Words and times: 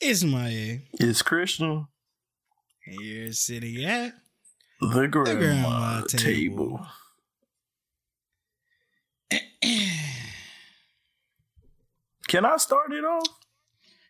It's 0.00 0.24
my 0.24 0.80
It's 0.94 1.22
Christian. 1.22 1.86
and 2.86 3.00
you're 3.00 3.32
sitting 3.32 3.84
at 3.84 4.14
The 4.80 5.06
grandma, 5.08 5.34
grandma 5.40 6.00
table. 6.06 6.86
table. 9.30 9.40
Can 12.28 12.44
I 12.46 12.56
start 12.56 12.92
it 12.92 13.04
off? 13.04 13.26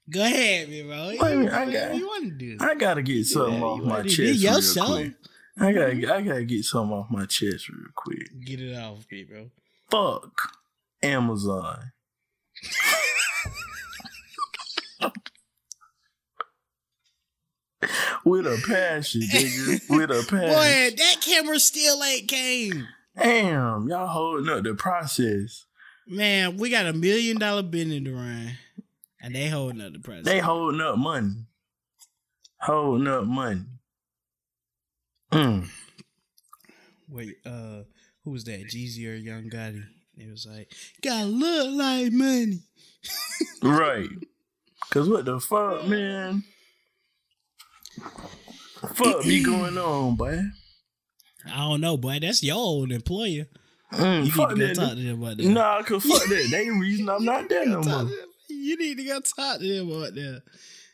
Go 0.09 0.23
ahead, 0.23 0.69
me, 0.69 0.83
bro. 0.83 1.07
Wait 1.21 1.21
minute, 1.37 1.53
I 1.53 1.71
got- 1.73 1.95
you 1.97 2.07
want 2.07 2.25
to 2.25 2.31
do? 2.31 2.57
I 2.61 2.75
gotta 2.75 3.03
get 3.03 3.27
something 3.27 3.55
Yeah, 3.59 3.63
off 3.65 3.83
my 3.83 4.03
chest 4.03 4.43
real 4.45 4.61
show. 4.61 4.87
quick. 4.87 5.15
I 5.59 5.73
gotta, 5.73 5.93
mm-hmm. 5.93 6.13
I 6.13 6.23
gotta 6.23 6.45
get 6.45 6.65
something 6.65 6.97
off 6.97 7.11
my 7.11 7.27
chest 7.27 7.69
real 7.69 7.87
quick. 7.95 8.29
Get 8.45 8.61
it 8.61 8.77
off, 8.77 9.05
me, 9.11 9.25
bro. 9.25 9.51
Fuck 9.91 10.53
Amazon. 11.03 11.93
With 18.25 18.47
a 18.47 18.63
passion, 18.67 19.23
nigga. 19.23 19.81
With 19.89 20.11
a 20.11 20.27
passion. 20.29 20.49
Boy, 20.49 20.95
that 20.97 21.17
camera 21.21 21.59
still 21.59 22.03
ain't 22.05 22.29
came. 22.29 22.87
Damn, 23.17 23.89
y'all 23.89 24.07
holding 24.07 24.49
up 24.49 24.63
the 24.65 24.75
process. 24.75 25.67
Man, 26.07 26.57
we 26.57 26.71
got 26.71 26.87
a 26.87 26.93
million 26.93 27.39
dollar 27.39 27.63
business 27.63 28.05
to 28.05 28.15
run, 28.15 28.53
and 29.23 29.35
they 29.35 29.49
holding 29.49 29.81
up 29.81 29.93
the 29.93 29.99
price. 30.01 30.25
They 30.25 30.39
holding 30.39 30.81
up 30.81 30.99
money. 30.99 31.47
Holding 32.61 33.07
up 33.09 33.25
money. 33.25 33.65
Mm. 35.33 35.69
Wait, 37.09 37.37
uh, 37.47 37.83
who 38.25 38.31
was 38.33 38.45
that? 38.45 38.65
Jeezy 38.67 39.09
or 39.11 39.15
Young 39.15 39.49
Gotti? 39.49 39.85
It 40.17 40.31
was 40.31 40.47
like, 40.47 40.73
gotta 41.03 41.27
look 41.27 41.71
like 41.73 42.13
money. 42.13 42.61
Right. 43.63 44.09
Cause 44.91 45.09
what 45.09 45.27
the 45.27 45.39
fuck, 45.39 45.87
man? 45.87 46.45
Fuck 48.95 49.23
be 49.25 49.43
going 49.45 49.77
on, 49.79 50.17
boy. 50.17 50.41
I 51.47 51.59
don't 51.69 51.81
know, 51.81 51.97
boy. 51.97 52.19
That's 52.21 52.43
your 52.43 52.57
old 52.57 52.93
employer. 52.93 53.47
Mm, 53.93 54.27
You 54.27 54.31
fuck 54.33 54.51
need 54.57 54.57
to 54.57 54.61
go 54.61 54.67
that. 54.69 54.75
talk 54.89 54.97
to 54.97 55.03
them 55.03 55.23
about 55.23 55.37
that. 55.37 55.47
Nah, 55.47 55.83
cause 55.83 56.05
fuck 56.05 56.23
that. 56.29 56.49
They 56.51 56.65
the 56.67 56.71
reason 56.73 57.09
I'm 57.09 57.25
not 57.25 57.49
there 57.49 57.67
no 57.67 57.83
more. 57.83 58.11
You 58.49 58.77
need 58.77 58.97
to 58.99 59.05
go 59.05 59.21
talk 59.21 59.59
to 59.61 59.67
them 59.67 59.91
about 59.91 60.15
that. 60.15 60.43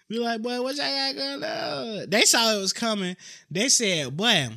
Be 0.09 0.19
like, 0.19 0.41
boy, 0.41 0.62
what 0.62 0.77
y'all 0.77 0.84
got 0.87 1.17
going 1.17 1.43
on? 1.45 2.11
They 2.11 2.23
saw 2.23 2.55
it 2.55 2.61
was 2.61 2.73
coming. 2.73 3.17
They 3.51 3.69
said, 3.69 4.17
boy, 4.17 4.49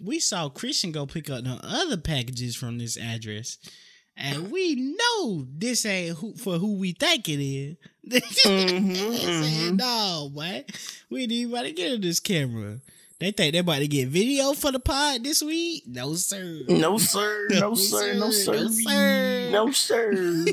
we 0.00 0.20
saw 0.20 0.48
Christian 0.50 0.92
go 0.92 1.06
pick 1.06 1.30
up 1.30 1.44
the 1.44 1.58
other 1.62 1.96
packages 1.96 2.54
from 2.56 2.78
this 2.78 2.96
address. 2.98 3.56
And 4.20 4.50
we 4.50 4.74
know 4.74 5.46
this 5.56 5.86
ain't 5.86 6.18
who, 6.18 6.34
for 6.34 6.58
who 6.58 6.74
we 6.78 6.92
think 6.92 7.28
it 7.28 7.40
is. 7.40 7.76
Mhm, 8.44 8.96
said, 8.96 9.74
mhm. 9.74 9.76
no, 9.76 10.30
boy. 10.32 10.64
We 11.10 11.26
need 11.26 11.44
anybody 11.44 11.72
get 11.72 11.92
in 11.92 12.00
this 12.00 12.18
camera. 12.20 12.80
They 13.20 13.32
think 13.32 13.52
they're 13.52 13.60
about 13.60 13.78
to 13.80 13.86
get 13.88 14.08
video 14.08 14.54
for 14.54 14.72
the 14.72 14.78
pod 14.80 15.22
this 15.24 15.42
week? 15.42 15.84
No, 15.86 16.14
sir. 16.14 16.62
No 16.68 16.98
sir, 16.98 17.48
no 17.52 17.74
sir, 17.74 18.14
no 18.14 18.30
sir, 18.30 18.54
No, 18.64 18.68
sir. 18.70 19.48
no 19.50 19.70
sir. 19.72 20.44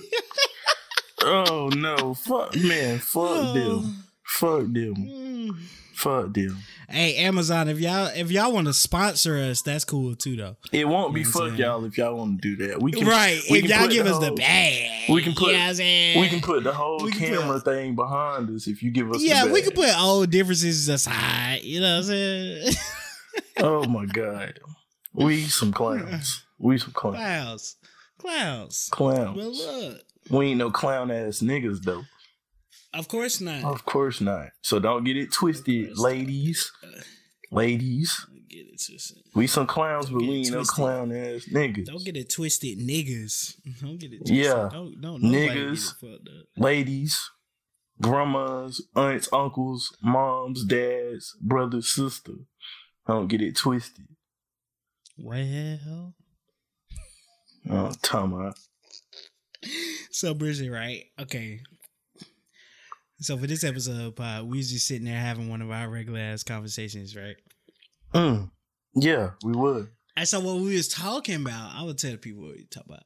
oh 1.24 1.70
no, 1.76 2.14
fuck 2.14 2.56
man, 2.58 3.00
fuck 3.00 3.54
them, 3.56 4.04
fuck 4.24 4.62
them, 4.64 4.96
Mm. 4.96 5.56
fuck 5.94 6.34
them. 6.34 6.58
Hey, 6.90 7.16
Amazon, 7.18 7.68
if 7.68 7.80
y'all 7.80 8.08
if 8.16 8.30
y'all 8.32 8.52
want 8.54 8.68
to 8.68 8.74
sponsor 8.74 9.38
us, 9.38 9.62
that's 9.62 9.84
cool 9.86 10.16
too, 10.16 10.36
though. 10.36 10.56
It 10.72 10.88
won't 10.88 11.14
be 11.14 11.22
You 11.22 11.26
know 11.26 11.32
fuck 11.32 11.42
saying? 11.50 11.56
y'all 11.58 11.84
if 11.86 11.98
y'all 11.98 12.16
want 12.18 12.42
to 12.42 12.56
do 12.56 12.68
that. 12.68 12.82
We 12.82 12.92
can 12.92 13.08
right? 13.08 13.42
we 13.50 13.58
If 13.60 13.64
can 13.64 13.72
y'all 13.72 13.80
put 13.88 13.92
give 13.92 14.06
us 14.06 14.20
the 14.20 14.28
whole- 14.28 14.36
bag, 14.36 15.10
we 15.10 15.22
can 15.24 15.34
put- 15.34 15.48
You 15.48 15.54
know 15.54 15.66
what 15.68 15.80
I'm? 15.80 16.22
We 16.22 16.30
can 16.30 16.42
put 16.42 16.64
the 16.64 16.74
whole 16.74 17.00
We 17.04 17.12
camera 17.12 17.54
put- 17.60 17.66
thing 17.66 17.96
behind 17.96 18.50
us 18.56 18.68
if 18.68 18.84
you 18.84 18.92
give 18.92 19.12
us. 19.12 19.22
yeah, 19.24 19.46
the 19.46 19.52
we 19.52 19.62
can 19.62 19.74
put 19.74 19.90
old 20.00 20.30
differences 20.30 20.88
aside. 20.88 21.62
You 21.64 21.80
know 21.82 21.94
what 21.96 21.98
I'm 21.98 22.04
saying? 22.04 22.74
Oh 23.58 23.84
my 23.86 24.06
god, 24.06 24.60
we 25.14 25.42
some 25.44 25.72
clowns. 25.74 26.44
We 26.58 26.78
some 26.78 26.92
clowns. 26.92 27.16
clowns, 27.18 27.76
clowns. 28.18 28.90
But 28.92 28.96
Clowns. 28.98 29.38
look, 29.60 30.02
We 30.30 30.48
ain't 30.48 30.58
no 30.60 30.72
clown 30.72 31.12
ass 31.12 31.40
niggas 31.40 31.84
though. 31.84 32.04
Of 32.96 33.08
course 33.08 33.42
not. 33.42 33.64
Of 33.64 33.86
course 33.86 34.22
not. 34.22 34.50
So 34.62 34.80
don't 34.80 35.04
get 35.04 35.18
it 35.18 35.32
twisted, 35.32 35.98
ladies. 35.98 36.72
Uh, 36.84 37.02
ladies. 37.52 38.26
Get 38.50 38.68
it 38.68 38.82
twisted. 38.86 39.24
We 39.34 39.48
some 39.48 39.68
clowns, 39.68 40.10
but 40.10 40.20
Get 40.20 40.28
it 40.28 40.32
we 40.32 40.36
ain't 40.38 40.52
no 40.52 40.64
clown 40.64 41.12
ass 41.12 41.46
niggas. 41.52 41.86
Don't 41.86 42.04
get 42.06 42.16
it 42.16 42.30
twisted, 42.30 42.80
niggas. 42.80 43.56
Don't 43.82 44.00
get 44.00 44.14
it 44.14 44.20
twisted. 44.20 44.38
Yeah. 44.38 44.70
Don't 44.72 45.02
don't 45.02 45.22
Niggas. 45.22 46.02
Get 46.02 46.10
it 46.10 46.18
fucked 46.18 46.30
up. 46.30 46.46
Ladies, 46.58 47.30
grandmas, 48.02 48.82
aunts, 48.96 49.28
uncles, 49.34 49.96
moms, 50.02 50.64
dads, 50.64 51.36
brothers, 51.42 51.94
sister. 51.94 52.34
Don't 53.08 53.28
get 53.28 53.42
it 53.42 53.56
twisted. 53.56 54.06
Well, 55.18 56.14
Oh, 57.70 57.92
about. 58.14 58.58
so 60.12 60.34
Bridget, 60.34 60.72
right? 60.72 61.06
Okay. 61.20 61.62
So 63.20 63.38
for 63.38 63.48
this 63.48 63.64
episode, 63.64 64.16
pod, 64.16 64.44
we 64.44 64.58
was 64.58 64.72
just 64.72 64.88
sitting 64.88 65.06
there 65.06 65.20
having 65.20 65.50
one 65.50 65.62
of 65.62 65.72
our 65.72 65.90
regular 65.90 66.20
ass 66.20 66.44
conversations, 66.44 67.16
right? 67.16 67.38
Mm. 68.14 68.52
Yeah, 68.96 69.32
we 69.44 69.54
would. 69.54 69.90
And 70.18 70.28
so 70.28 70.40
what 70.40 70.58
we 70.58 70.76
was 70.76 70.88
talking 70.88 71.36
about, 71.36 71.76
I 71.76 71.84
would 71.84 71.98
tell 71.98 72.12
the 72.12 72.18
people 72.18 72.44
what 72.44 72.56
we 72.56 72.66
talk 72.66 72.86
about. 72.86 73.04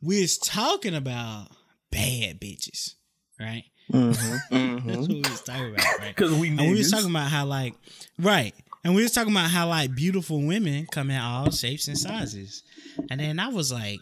We 0.00 0.20
was 0.20 0.38
talking 0.38 0.94
about 0.94 1.48
bad 1.90 2.40
bitches, 2.40 2.94
right? 3.40 3.64
Mm-hmm. 3.92 4.86
That's 4.88 4.98
what 4.98 5.08
we 5.08 5.20
was 5.20 5.42
talking 5.42 5.74
about, 5.74 5.98
right? 5.98 6.14
Because 6.16 6.34
we 6.34 6.48
And 6.48 6.60
we 6.60 6.78
was 6.78 6.90
talking 6.90 7.10
about 7.10 7.30
how 7.30 7.46
like 7.46 7.74
right. 8.18 8.54
And 8.84 8.94
we 8.94 9.02
was 9.02 9.12
talking 9.12 9.32
about 9.32 9.50
how 9.50 9.68
like 9.68 9.94
beautiful 9.94 10.42
women 10.42 10.86
come 10.90 11.10
in 11.10 11.20
all 11.20 11.50
shapes 11.50 11.88
and 11.88 11.98
sizes. 11.98 12.62
And 13.10 13.18
then 13.18 13.40
I 13.40 13.48
was 13.48 13.72
like, 13.72 13.98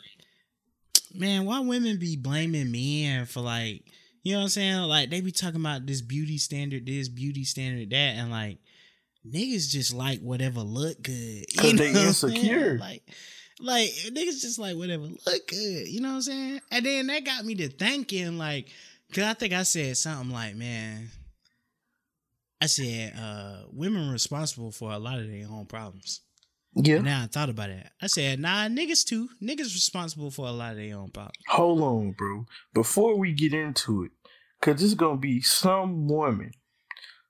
man, 1.14 1.44
why 1.44 1.60
women 1.60 1.98
be 1.98 2.16
blaming 2.16 2.72
men 2.72 3.26
for 3.26 3.40
like, 3.40 3.84
you 4.22 4.32
know 4.32 4.38
what 4.38 4.44
I'm 4.44 4.48
saying? 4.50 4.80
Like 4.82 5.10
they 5.10 5.20
be 5.20 5.32
talking 5.32 5.60
about 5.60 5.86
this 5.86 6.00
beauty 6.00 6.38
standard, 6.38 6.86
this 6.86 7.08
beauty 7.08 7.44
standard, 7.44 7.90
that, 7.90 8.16
and 8.16 8.30
like 8.30 8.58
niggas 9.26 9.70
just 9.70 9.92
like 9.92 10.20
whatever 10.20 10.60
look 10.60 11.02
good. 11.02 11.44
You 11.62 11.72
know 11.74 11.84
they 11.84 11.92
what 11.92 12.06
I'm 12.06 12.12
saying? 12.12 12.34
insecure. 12.36 12.78
Like 12.78 13.02
like 13.60 13.90
niggas 14.08 14.40
just 14.40 14.58
like 14.58 14.76
whatever 14.76 15.04
look 15.04 15.48
good. 15.48 15.88
You 15.88 16.00
know 16.00 16.10
what 16.10 16.14
I'm 16.16 16.22
saying? 16.22 16.60
And 16.70 16.86
then 16.86 17.06
that 17.08 17.24
got 17.24 17.44
me 17.44 17.54
to 17.56 17.68
thinking 17.68 18.38
like, 18.38 18.68
cause 19.12 19.24
I 19.24 19.34
think 19.34 19.52
I 19.52 19.62
said 19.62 19.96
something 19.96 20.30
like, 20.30 20.56
man, 20.56 21.08
I 22.60 22.66
said, 22.66 23.14
uh, 23.18 23.64
women 23.72 24.10
responsible 24.10 24.70
for 24.70 24.92
a 24.92 24.98
lot 24.98 25.18
of 25.18 25.28
their 25.28 25.46
own 25.48 25.66
problems. 25.66 26.20
Yeah. 26.74 26.96
And 26.96 27.04
now 27.04 27.22
I 27.22 27.26
thought 27.26 27.48
about 27.48 27.70
it. 27.70 27.86
I 28.00 28.06
said, 28.06 28.40
nah, 28.40 28.68
niggas 28.68 29.04
too. 29.04 29.28
Niggas 29.42 29.74
responsible 29.74 30.30
for 30.30 30.46
a 30.46 30.52
lot 30.52 30.72
of 30.72 30.78
their 30.78 30.96
own 30.96 31.10
problems. 31.10 31.36
Hold 31.48 31.80
on, 31.82 32.12
bro. 32.12 32.46
Before 32.72 33.18
we 33.18 33.32
get 33.32 33.52
into 33.52 34.04
it, 34.04 34.12
because 34.60 34.80
there's 34.80 34.94
going 34.94 35.16
to 35.16 35.20
be 35.20 35.40
some 35.40 36.08
woman, 36.08 36.52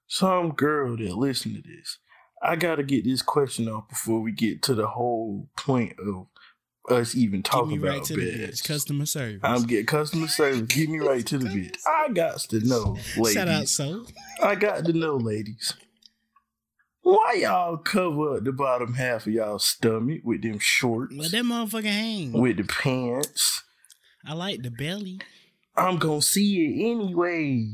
some 0.07 0.53
girl 0.53 0.97
that 0.97 1.17
listen 1.17 1.55
to 1.55 1.63
this. 1.63 1.99
I 2.43 2.57
got 2.57 2.77
to 2.77 2.83
get 2.83 3.05
this 3.05 3.23
question 3.23 3.69
off 3.69 3.89
before 3.89 4.21
we 4.21 4.33
get 4.33 4.63
to 4.65 4.75
the 4.75 4.87
whole 4.89 5.49
point 5.57 5.95
of 5.99 6.27
us 6.91 7.15
even 7.15 7.43
talking 7.43 7.81
me 7.81 7.89
right 7.89 7.97
about 7.97 8.07
to 8.07 8.17
the 8.17 8.39
beds. 8.39 8.61
bitch. 8.61 8.67
Customer 8.67 9.07
service. 9.07 9.41
I'm 9.45 9.63
getting 9.63 9.87
customer 9.87 10.27
service. 10.27 10.63
Give 10.63 10.89
me 10.89 10.99
right 10.99 11.25
to 11.27 11.39
the 11.39 11.49
bit. 11.49 11.79
I 11.87 12.09
got 12.13 12.41
to 12.41 12.61
know, 12.67 12.97
ladies. 13.17 13.33
Shout 13.33 13.49
out, 13.49 13.69
so. 13.69 14.05
I 14.43 14.57
got 14.57 14.85
to 14.85 14.93
know, 14.93 15.17
ladies. 15.17 15.75
Why 17.03 17.35
y'all 17.41 17.79
cover 17.79 18.37
up 18.37 18.45
the 18.45 18.53
bottom 18.53 18.95
half 18.95 19.27
of 19.27 19.33
y'all 19.33 19.59
stomach 19.59 20.21
with 20.25 20.43
them 20.43 20.59
shorts, 20.61 21.15
Let 21.17 21.33
that 21.33 21.45
motherfucker 21.45 21.85
hang. 21.87 22.33
with 22.33 22.59
the 22.59 22.65
pants? 22.65 23.63
I 24.25 24.35
like 24.35 24.63
the 24.63 24.71
belly. 24.71 25.21
I'm 25.77 25.99
gonna 25.99 26.23
see 26.23 26.65
it 26.67 26.91
anyway. 26.93 27.67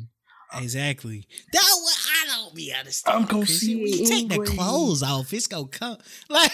Exactly. 0.55 1.27
That 1.53 1.71
what 1.83 1.99
I 2.09 2.27
don't 2.37 2.55
be 2.55 2.73
understanding. 2.73 3.23
I'm 3.23 3.29
gonna 3.29 3.45
Chrissy. 3.45 3.67
see 3.67 3.75
When 3.77 3.87
it 3.87 3.97
you 4.01 4.07
take 4.07 4.29
the 4.31 4.57
clothes 4.57 5.03
off, 5.03 5.33
it's 5.35 5.47
gonna 5.47 5.69
come. 5.69 5.99
Like 6.31 6.51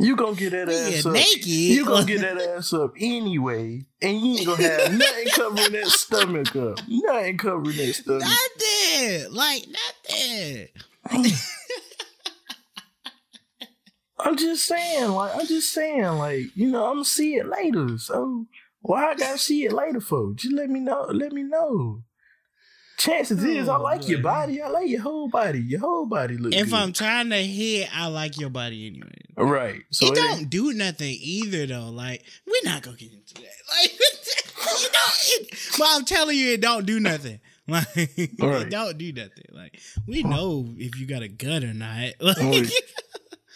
You 0.00 0.16
gonna 0.16 0.34
get 0.34 0.50
that 0.50 0.68
ass 0.94 1.06
up. 1.06 1.12
naked. 1.12 1.46
You 1.46 1.84
gonna 1.84 2.04
get 2.06 2.20
that 2.22 2.38
ass 2.40 2.72
up 2.72 2.94
anyway, 2.98 3.84
and 4.02 4.20
you 4.20 4.36
ain't 4.38 4.46
gonna 4.46 4.62
have 4.62 4.92
nothing 4.98 5.26
covering 5.34 5.72
that 5.72 5.86
stomach 5.86 6.56
up. 6.56 6.80
Nothing 6.88 7.38
covering 7.38 7.76
that 7.76 7.94
stomach. 7.94 8.22
nothing. 8.22 9.32
Like 9.32 9.66
nothing. 9.68 10.68
I'm 14.20 14.36
just 14.36 14.64
saying, 14.64 15.10
like, 15.10 15.34
I'm 15.36 15.46
just 15.46 15.72
saying, 15.72 16.02
like, 16.04 16.46
you 16.56 16.70
know, 16.70 16.86
I'm 16.86 16.94
gonna 16.96 17.04
see 17.04 17.36
it 17.36 17.46
later. 17.46 17.96
So 17.98 18.46
why 18.80 19.10
I 19.10 19.14
gotta 19.14 19.38
see 19.38 19.64
it 19.64 19.72
later 19.72 20.00
for? 20.00 20.32
Just 20.34 20.54
let 20.54 20.68
me 20.68 20.80
know. 20.80 21.06
Let 21.12 21.32
me 21.32 21.44
know. 21.44 22.02
Chances 22.98 23.44
is, 23.44 23.68
I 23.68 23.76
Oh, 23.76 23.82
like 23.82 24.08
your 24.08 24.18
body. 24.20 24.60
I 24.60 24.68
like 24.68 24.88
your 24.88 25.02
whole 25.02 25.28
body. 25.28 25.60
Your 25.60 25.78
whole 25.78 26.04
body 26.06 26.36
looks 26.36 26.56
If 26.56 26.70
good. 26.70 26.74
I'm 26.74 26.92
trying 26.92 27.30
to 27.30 27.36
hit, 27.36 27.88
I 27.96 28.08
like 28.08 28.36
your 28.40 28.50
body 28.50 28.88
anyway. 28.88 29.14
right, 29.36 29.82
so 29.92 30.06
it 30.06 30.12
it 30.12 30.14
don't 30.16 30.50
do 30.50 30.72
nothing 30.72 31.16
either 31.20 31.66
though. 31.66 31.90
Like 31.90 32.24
we're 32.44 32.68
not 32.68 32.82
gonna 32.82 32.96
get 32.96 33.12
into 33.12 33.34
that. 33.34 33.44
Like 33.70 33.92
you 34.80 34.88
know, 34.88 35.12
it, 35.28 35.58
but 35.78 35.86
I'm 35.90 36.04
telling 36.04 36.36
you, 36.36 36.54
it 36.54 36.60
don't 36.60 36.84
do 36.86 36.98
nothing. 36.98 37.38
Like, 37.70 37.86
Right. 38.38 38.70
don't 38.70 38.96
do 38.96 39.12
nothing. 39.12 39.44
Like, 39.52 39.78
we 40.06 40.22
know 40.22 40.66
if 40.78 40.98
you 40.98 41.06
got 41.06 41.22
a 41.22 41.28
gun 41.28 41.62
or 41.64 41.74
not. 41.74 42.12
Like, 42.20 42.36
Right. 42.38 42.70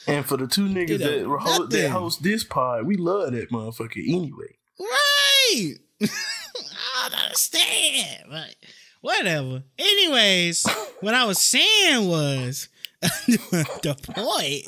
And 0.07 0.27
for 0.27 0.37
the 0.37 0.47
two 0.47 0.67
niggas 0.69 0.99
that, 0.99 1.25
host, 1.27 1.71
that 1.71 1.91
host 1.91 2.23
this 2.23 2.45
pod, 2.45 2.85
we 2.87 2.97
love 2.97 3.33
that 3.33 3.51
motherfucker 3.51 4.03
anyway. 4.07 4.57
right. 4.79 5.75
I 6.03 7.09
don't 7.09 7.21
understand. 7.23 8.25
But 8.29 8.55
whatever. 9.01 9.63
Anyways, 9.79 10.67
what 11.01 11.15
I 11.15 11.25
was 11.25 11.39
saying 11.39 12.09
was 12.09 12.69
the 13.01 13.97
point 14.15 14.67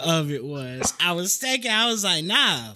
of 0.00 0.30
it 0.30 0.44
was 0.44 0.94
I 1.00 1.12
was 1.12 1.36
thinking, 1.36 1.70
I 1.70 1.86
was 1.90 2.02
like, 2.02 2.24
nah. 2.24 2.74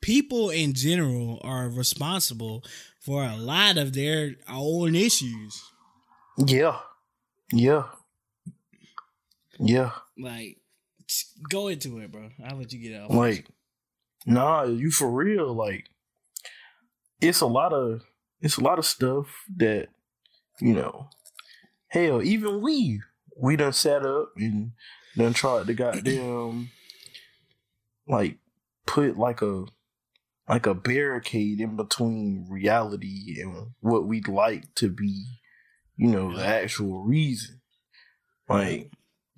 People 0.00 0.48
in 0.48 0.72
general 0.72 1.40
are 1.44 1.68
responsible 1.68 2.64
for 3.00 3.24
a 3.24 3.36
lot 3.36 3.78
of 3.78 3.94
their 3.94 4.36
own 4.48 4.94
issues. 4.94 5.62
Yeah. 6.38 6.78
Yeah. 7.52 7.84
Yeah. 9.58 9.92
Like, 10.18 10.58
go 11.50 11.68
into 11.68 11.98
it, 11.98 12.12
bro. 12.12 12.30
I'll 12.46 12.58
let 12.58 12.72
you 12.72 12.80
get 12.80 13.00
out. 13.00 13.10
Like, 13.10 13.46
nah, 14.26 14.64
you 14.64 14.90
for 14.90 15.10
real. 15.10 15.52
Like, 15.52 15.86
it's 17.20 17.40
a 17.40 17.46
lot 17.46 17.72
of 17.72 18.02
it's 18.40 18.56
a 18.56 18.62
lot 18.62 18.78
of 18.78 18.86
stuff 18.86 19.26
that, 19.56 19.88
you 20.60 20.72
know, 20.72 21.08
hell, 21.88 22.22
even 22.22 22.62
we 22.62 23.00
we 23.36 23.56
done 23.56 23.72
sat 23.72 24.04
up 24.04 24.32
and 24.36 24.72
done 25.16 25.34
tried 25.34 25.66
to 25.66 25.74
goddamn 25.74 26.70
like 28.06 28.36
put 28.86 29.18
like 29.18 29.42
a 29.42 29.64
like 30.50 30.66
a 30.66 30.74
barricade 30.74 31.60
in 31.60 31.76
between 31.76 32.44
reality 32.50 33.36
and 33.40 33.68
what 33.78 34.04
we'd 34.04 34.26
like 34.26 34.64
to 34.74 34.88
be, 34.88 35.38
you 35.96 36.08
know, 36.08 36.36
the 36.36 36.44
actual 36.44 37.04
reason. 37.04 37.60
Like 38.48 38.90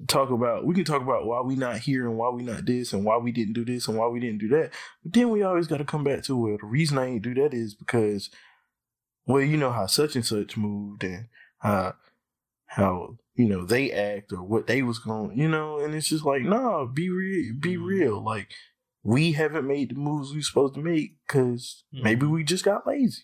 talk 0.09 0.31
about 0.31 0.65
we 0.65 0.75
can 0.75 0.85
talk 0.85 1.03
about 1.03 1.27
why 1.27 1.43
we 1.43 1.55
not 1.55 1.77
here 1.81 2.09
and 2.09 2.17
why 2.17 2.31
we 2.31 2.43
not 2.43 2.65
this 2.65 2.95
and 2.95 3.05
why 3.05 3.19
we 3.19 3.31
didn't 3.31 3.53
do 3.53 3.65
this 3.65 3.87
and 3.87 3.99
why 3.99 4.07
we 4.07 4.21
didn't 4.21 4.39
do 4.39 4.49
that. 4.49 4.71
But 5.05 5.13
then 5.13 5.29
we 5.29 5.43
always 5.43 5.67
gotta 5.67 5.85
come 5.85 6.03
back 6.03 6.23
to 6.25 6.37
well 6.37 6.57
the 6.59 6.67
reason 6.67 6.97
I 6.97 7.07
ain't 7.09 7.23
do 7.23 7.35
that 7.35 7.53
is 7.53 7.75
because 7.75 8.31
well, 9.27 9.43
you 9.43 9.59
know 9.59 9.71
how 9.71 9.87
such 9.87 10.17
and 10.17 10.25
such 10.25 10.57
moved 10.57 11.05
and 11.05 11.27
how 11.59 11.95
how, 12.65 13.19
you 13.35 13.47
know, 13.51 13.67
they 13.67 13.93
act 13.93 14.33
or 14.33 14.43
what 14.43 14.67
they 14.67 14.83
was 14.83 14.99
going 14.99 15.39
you 15.39 15.47
know, 15.47 15.79
and 15.79 15.95
it's 15.95 16.09
just 16.09 16.25
like, 16.25 16.43
nah, 16.43 16.87
be 16.87 17.11
real 17.11 17.53
be 17.61 17.77
Mhm. 17.77 17.85
real. 17.85 18.25
Like 18.25 18.49
we 19.03 19.33
haven't 19.33 19.67
made 19.67 19.91
the 19.91 19.95
moves 19.95 20.33
we 20.33 20.43
supposed 20.43 20.75
to 20.75 20.81
make 20.81 21.17
because 21.27 21.85
Mhm. 21.93 22.03
maybe 22.03 22.27
we 22.27 22.45
just 22.45 22.65
got 22.65 22.87
lazy. 22.87 23.23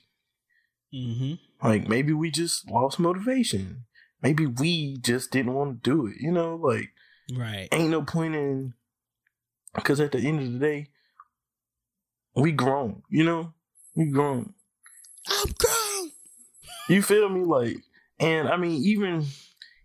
Mm-hmm. 0.92 1.34
Like 1.66 1.88
maybe 1.88 2.12
we 2.12 2.30
just 2.30 2.68
lost 2.70 2.98
motivation. 2.98 3.84
Maybe 4.22 4.46
we 4.46 4.96
just 4.98 5.30
didn't 5.30 5.54
want 5.54 5.82
to 5.84 5.90
do 5.90 6.06
it. 6.06 6.16
You 6.20 6.32
know, 6.32 6.56
like 6.56 6.90
Right. 7.32 7.68
ain't 7.72 7.90
no 7.90 8.02
point 8.02 8.34
in 8.34 8.74
because 9.74 10.00
at 10.00 10.12
the 10.12 10.18
end 10.18 10.40
of 10.40 10.52
the 10.52 10.58
day, 10.58 10.88
we 12.34 12.52
grown. 12.52 13.02
You 13.10 13.24
know, 13.24 13.54
we 13.94 14.06
grown. 14.06 14.54
I'm 15.28 15.52
grown. 15.58 16.10
You 16.88 17.02
feel 17.02 17.28
me? 17.28 17.44
Like, 17.44 17.76
and 18.18 18.48
I 18.48 18.56
mean, 18.56 18.82
even 18.82 19.26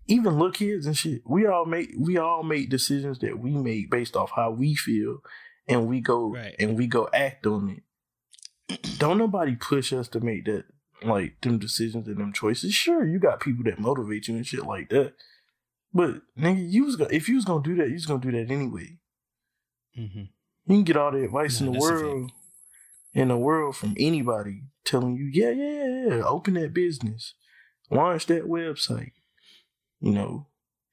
even 0.07 0.33
little 0.33 0.51
kids 0.51 0.85
and 0.85 0.97
shit. 0.97 1.21
We 1.25 1.45
all 1.47 1.65
make 1.65 1.89
we 1.97 2.17
all 2.17 2.43
make 2.43 2.69
decisions 2.69 3.19
that 3.19 3.39
we 3.39 3.51
make 3.51 3.89
based 3.91 4.15
off 4.15 4.31
how 4.35 4.51
we 4.51 4.73
feel, 4.75 5.19
and 5.67 5.87
we 5.87 5.99
go 6.01 6.33
Right. 6.33 6.55
and 6.59 6.77
we 6.77 6.87
go 6.87 7.09
act 7.13 7.45
on 7.47 7.69
it. 8.69 8.99
Don't 8.99 9.17
nobody 9.17 9.55
push 9.55 9.91
us 9.93 10.07
to 10.09 10.19
make 10.19 10.45
that 10.45 10.65
like 11.03 11.39
them 11.41 11.57
decisions 11.59 12.07
and 12.07 12.17
them 12.17 12.31
choices. 12.33 12.73
Sure, 12.73 13.05
you 13.05 13.19
got 13.19 13.39
people 13.41 13.63
that 13.65 13.79
motivate 13.79 14.27
you 14.27 14.35
and 14.35 14.47
shit 14.47 14.65
like 14.65 14.89
that. 14.89 15.13
But 15.93 16.21
nigga, 16.37 16.71
you 16.71 16.85
was 16.85 16.95
gonna 16.95 17.11
if 17.13 17.27
you 17.29 17.35
was 17.35 17.45
gonna 17.45 17.63
do 17.63 17.75
that, 17.75 17.87
you 17.87 17.93
was 17.93 18.05
gonna 18.05 18.21
do 18.21 18.31
that 18.31 18.49
anyway. 18.51 18.97
Mm-hmm. 19.97 20.19
You 20.65 20.75
can 20.77 20.83
get 20.83 20.97
all 20.97 21.11
the 21.11 21.23
advice 21.25 21.59
Nah, 21.59 21.67
in 21.67 21.73
the 21.73 21.79
that's 21.79 21.85
a 21.85 21.89
fact. 21.93 22.03
world 22.03 22.31
in 23.13 23.27
the 23.27 23.37
world 23.37 23.75
from 23.75 23.93
anybody 23.99 24.63
telling 24.85 25.15
you, 25.15 25.25
yeah, 25.31 25.51
yeah, 25.51 25.85
yeah, 25.85 26.15
yeah, 26.17 26.23
open 26.23 26.55
that 26.55 26.73
business, 26.73 27.35
launch 27.91 28.25
that 28.25 28.45
website, 28.45 29.11
you 29.99 30.11
know, 30.11 30.47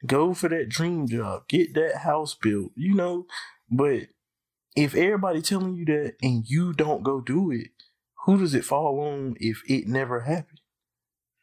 go 0.05 0.34
for 0.34 0.49
that 0.50 0.69
dream 0.69 1.08
job, 1.08 1.49
get 1.49 1.73
that 1.75 1.99
house 1.99 2.34
built, 2.34 2.73
you 2.76 2.94
know. 2.94 3.26
But 3.70 4.08
if 4.80 4.94
everybody 4.94 5.42
telling 5.42 5.76
you 5.76 5.84
that 5.86 6.14
and 6.22 6.44
you 6.48 6.72
don't 6.72 7.02
go 7.02 7.20
do 7.20 7.50
it, 7.50 7.68
who 8.24 8.38
does 8.38 8.54
it 8.54 8.64
fall 8.64 9.00
on 9.00 9.36
if 9.40 9.62
it 9.68 9.86
never 9.86 10.20
happened? 10.20 10.60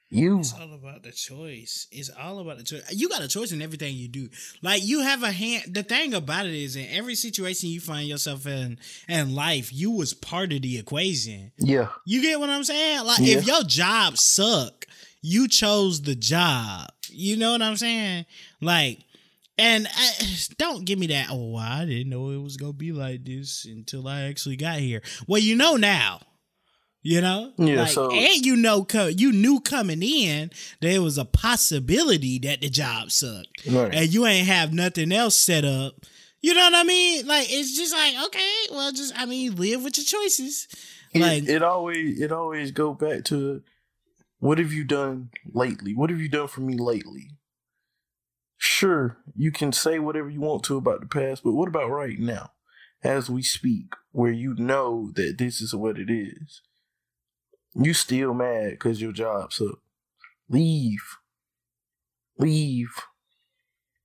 You. 0.09 0.39
It's 0.39 0.53
all 0.53 0.73
about 0.73 1.03
the 1.03 1.11
choice. 1.11 1.85
It's 1.91 2.09
all 2.09 2.39
about 2.39 2.57
the 2.59 2.63
choice. 2.63 2.89
You 2.93 3.09
got 3.09 3.23
a 3.23 3.27
choice 3.27 3.51
in 3.51 3.61
everything 3.61 3.93
you 3.93 4.07
do. 4.07 4.29
Like 4.61 4.85
you 4.85 5.01
have 5.01 5.21
a 5.21 5.31
hand. 5.33 5.73
The 5.75 5.83
thing 5.83 6.13
about 6.13 6.45
it 6.45 6.53
is, 6.53 6.77
in 6.77 6.87
every 6.89 7.15
situation 7.15 7.69
you 7.69 7.81
find 7.81 8.07
yourself 8.07 8.47
in 8.47 8.77
in 9.09 9.35
life, 9.35 9.73
you 9.73 9.91
was 9.91 10.13
part 10.13 10.53
of 10.53 10.61
the 10.61 10.77
equation. 10.77 11.51
Yeah. 11.57 11.89
You 12.05 12.21
get 12.21 12.39
what 12.39 12.49
I'm 12.49 12.63
saying? 12.63 13.03
Like 13.05 13.19
Yeah. 13.19 13.37
if 13.39 13.47
your 13.47 13.63
job 13.63 14.17
suck, 14.17 14.85
you 15.21 15.49
chose 15.49 16.01
the 16.03 16.15
job. 16.15 16.87
You 17.09 17.35
know 17.35 17.51
what 17.51 17.61
I'm 17.61 17.75
saying? 17.77 18.25
Like, 18.61 18.99
and 19.57 19.87
I, 19.87 20.09
don't 20.57 20.85
give 20.85 20.99
me 20.99 21.07
that. 21.07 21.27
Oh, 21.29 21.55
I 21.55 21.85
didn't 21.85 22.09
know 22.09 22.31
it 22.31 22.41
was 22.41 22.57
gonna 22.57 22.73
be 22.73 22.91
like 22.91 23.23
this 23.25 23.65
until 23.65 24.07
I 24.07 24.21
actually 24.23 24.55
got 24.57 24.79
here. 24.79 25.01
Well, 25.27 25.41
you 25.41 25.55
know 25.55 25.75
now. 25.75 26.21
You 27.03 27.21
know, 27.21 27.53
Yeah, 27.57 27.83
Like, 27.83 27.91
so- 27.91 28.11
and 28.11 28.45
you 28.45 28.57
know, 28.57 28.85
you 29.15 29.31
knew 29.31 29.61
coming 29.61 30.03
in 30.03 30.51
there 30.81 31.01
was 31.01 31.17
a 31.17 31.23
possibility 31.23 32.37
that 32.39 32.59
the 32.59 32.69
job 32.69 33.11
sucked, 33.11 33.65
Right. 33.65 33.93
and 33.95 34.13
you 34.13 34.25
ain't 34.25 34.47
have 34.47 34.73
nothing 34.73 35.13
else 35.13 35.37
set 35.37 35.63
up. 35.63 35.93
You 36.41 36.53
know 36.53 36.61
what 36.65 36.75
I 36.75 36.83
mean? 36.83 37.25
Like 37.25 37.47
it's 37.49 37.77
just 37.77 37.93
like 37.93 38.13
okay, 38.27 38.51
well, 38.71 38.91
just 38.91 39.13
I 39.17 39.25
mean, 39.25 39.55
live 39.55 39.83
with 39.83 39.97
your 39.97 40.05
choices. 40.05 40.67
it, 41.13 41.21
Like 41.21 41.43
it 41.47 41.63
always 41.63 42.19
it 42.19 42.31
always 42.33 42.71
go 42.71 42.93
back 42.93 43.23
to 43.25 43.63
what 44.39 44.57
have 44.57 44.73
you 44.73 44.83
done 44.83 45.29
lately? 45.53 45.93
What 45.95 46.09
have 46.09 46.19
you 46.19 46.27
done 46.29 46.47
for 46.47 46.61
me 46.61 46.75
lately? 46.75 47.29
Sure, 48.57 49.17
you 49.35 49.51
can 49.51 49.71
say 49.71 49.99
whatever 49.99 50.29
you 50.29 50.41
want 50.41 50.63
to 50.63 50.77
about 50.77 51.01
the 51.01 51.07
past, 51.07 51.43
but 51.43 51.53
what 51.53 51.67
about 51.67 51.89
right 51.89 52.19
now, 52.19 52.51
as 53.03 53.29
we 53.29 53.43
speak, 53.43 53.93
where 54.11 54.31
you 54.31 54.55
know 54.55 55.11
that 55.15 55.35
this 55.37 55.61
is 55.61 55.75
what 55.75 55.97
it 55.97 56.09
is? 56.09 56.61
You 57.75 57.93
still 57.93 58.33
mad 58.33 58.71
because 58.71 59.01
your 59.01 59.11
job's 59.11 59.61
up? 59.61 59.79
Leave. 60.49 61.17
Leave. 62.39 62.93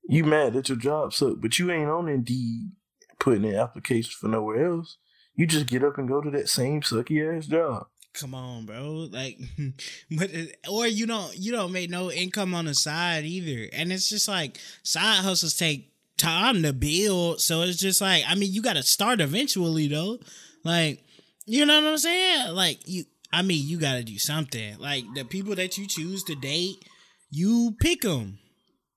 You 0.06 0.24
mad 0.24 0.52
that 0.52 0.68
your 0.68 0.78
job's 0.78 1.22
up, 1.22 1.40
but 1.40 1.58
you 1.58 1.70
ain't 1.70 1.88
on 1.88 2.08
Indeed 2.08 2.72
putting 3.18 3.44
in 3.44 3.54
applications 3.54 4.14
for 4.14 4.28
nowhere 4.28 4.66
else. 4.66 4.98
You 5.34 5.46
just 5.46 5.66
get 5.66 5.84
up 5.84 5.96
and 5.96 6.08
go 6.08 6.20
to 6.20 6.30
that 6.30 6.48
same 6.48 6.82
sucky 6.82 7.38
ass 7.38 7.46
job. 7.46 7.86
Come 8.14 8.34
on, 8.34 8.66
bro. 8.66 9.08
Like, 9.10 9.38
but 10.10 10.30
or 10.68 10.86
you 10.86 11.06
don't 11.06 11.36
you 11.36 11.52
don't 11.52 11.72
make 11.72 11.90
no 11.90 12.10
income 12.10 12.54
on 12.54 12.66
the 12.66 12.74
side 12.74 13.24
either, 13.24 13.68
and 13.72 13.92
it's 13.92 14.08
just 14.08 14.28
like 14.28 14.58
side 14.82 15.22
hustles 15.22 15.56
take 15.56 15.92
time 16.16 16.62
to 16.62 16.72
build. 16.72 17.40
So 17.40 17.62
it's 17.62 17.78
just 17.78 18.00
like 18.00 18.24
I 18.28 18.34
mean, 18.34 18.52
you 18.52 18.62
got 18.62 18.74
to 18.74 18.82
start 18.82 19.20
eventually 19.20 19.88
though. 19.88 20.18
Like, 20.64 21.04
you 21.46 21.66
know 21.66 21.80
what 21.80 21.90
I'm 21.90 21.98
saying? 21.98 22.54
Like 22.54 22.80
you, 22.86 23.04
I 23.32 23.42
mean, 23.42 23.66
you 23.66 23.78
got 23.78 23.94
to 23.94 24.04
do 24.04 24.18
something. 24.18 24.78
Like 24.78 25.04
the 25.14 25.24
people 25.24 25.54
that 25.56 25.78
you 25.78 25.86
choose 25.86 26.22
to 26.24 26.34
date, 26.34 26.84
you 27.30 27.74
pick 27.80 28.02
them. 28.02 28.38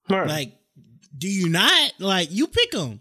Right. 0.09 0.27
Like, 0.27 0.53
do 1.17 1.27
you 1.27 1.49
not? 1.49 1.93
Like, 1.99 2.31
you 2.31 2.47
pick 2.47 2.71
them. 2.71 2.99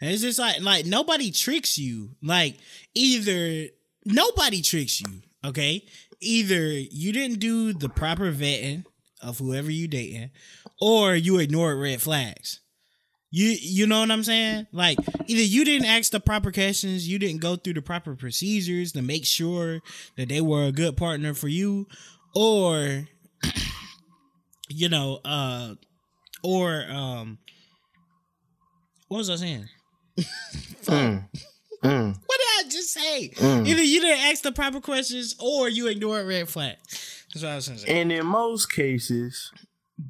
And 0.00 0.10
it's 0.10 0.22
just 0.22 0.38
like, 0.38 0.62
like 0.62 0.86
nobody 0.86 1.30
tricks 1.30 1.76
you. 1.76 2.10
Like, 2.22 2.56
either 2.94 3.68
nobody 4.04 4.62
tricks 4.62 5.00
you. 5.00 5.22
Okay, 5.46 5.84
either 6.20 6.68
you 6.68 7.12
didn't 7.12 7.38
do 7.38 7.72
the 7.72 7.88
proper 7.88 8.32
vetting 8.32 8.84
of 9.22 9.38
whoever 9.38 9.70
you 9.70 9.86
dating, 9.88 10.30
or 10.80 11.14
you 11.14 11.38
ignored 11.38 11.78
red 11.78 12.02
flags. 12.02 12.60
You 13.30 13.56
you 13.60 13.86
know 13.86 14.00
what 14.00 14.10
I'm 14.10 14.22
saying? 14.24 14.66
Like 14.72 14.98
either 15.26 15.42
you 15.42 15.64
didn't 15.64 15.86
ask 15.88 16.10
the 16.10 16.20
proper 16.20 16.50
questions, 16.50 17.08
you 17.08 17.18
didn't 17.18 17.40
go 17.40 17.56
through 17.56 17.74
the 17.74 17.82
proper 17.82 18.14
procedures 18.14 18.92
to 18.92 19.02
make 19.02 19.24
sure 19.26 19.80
that 20.16 20.28
they 20.28 20.40
were 20.40 20.64
a 20.64 20.72
good 20.72 20.96
partner 20.96 21.34
for 21.34 21.48
you, 21.48 21.86
or 22.34 23.06
you 24.68 24.88
know, 24.88 25.20
uh 25.24 25.74
or 26.42 26.84
um 26.88 27.38
what 29.08 29.18
was 29.18 29.30
I 29.30 29.36
saying? 29.36 29.68
Mm. 30.86 31.28
Mm. 31.82 32.16
What 32.26 32.40
just 32.68 32.92
say? 32.92 33.30
Mm. 33.36 33.66
Either 33.66 33.82
you 33.82 34.00
didn't 34.00 34.24
ask 34.26 34.42
the 34.42 34.52
proper 34.52 34.80
questions 34.80 35.34
or 35.38 35.68
you 35.68 35.86
ignored 35.88 36.26
red 36.26 36.48
flag. 36.48 36.76
That's 37.34 37.42
what 37.42 37.52
I 37.52 37.54
was 37.56 37.68
gonna 37.68 37.80
say. 37.80 38.00
And 38.00 38.10
in 38.12 38.26
most 38.26 38.72
cases, 38.72 39.50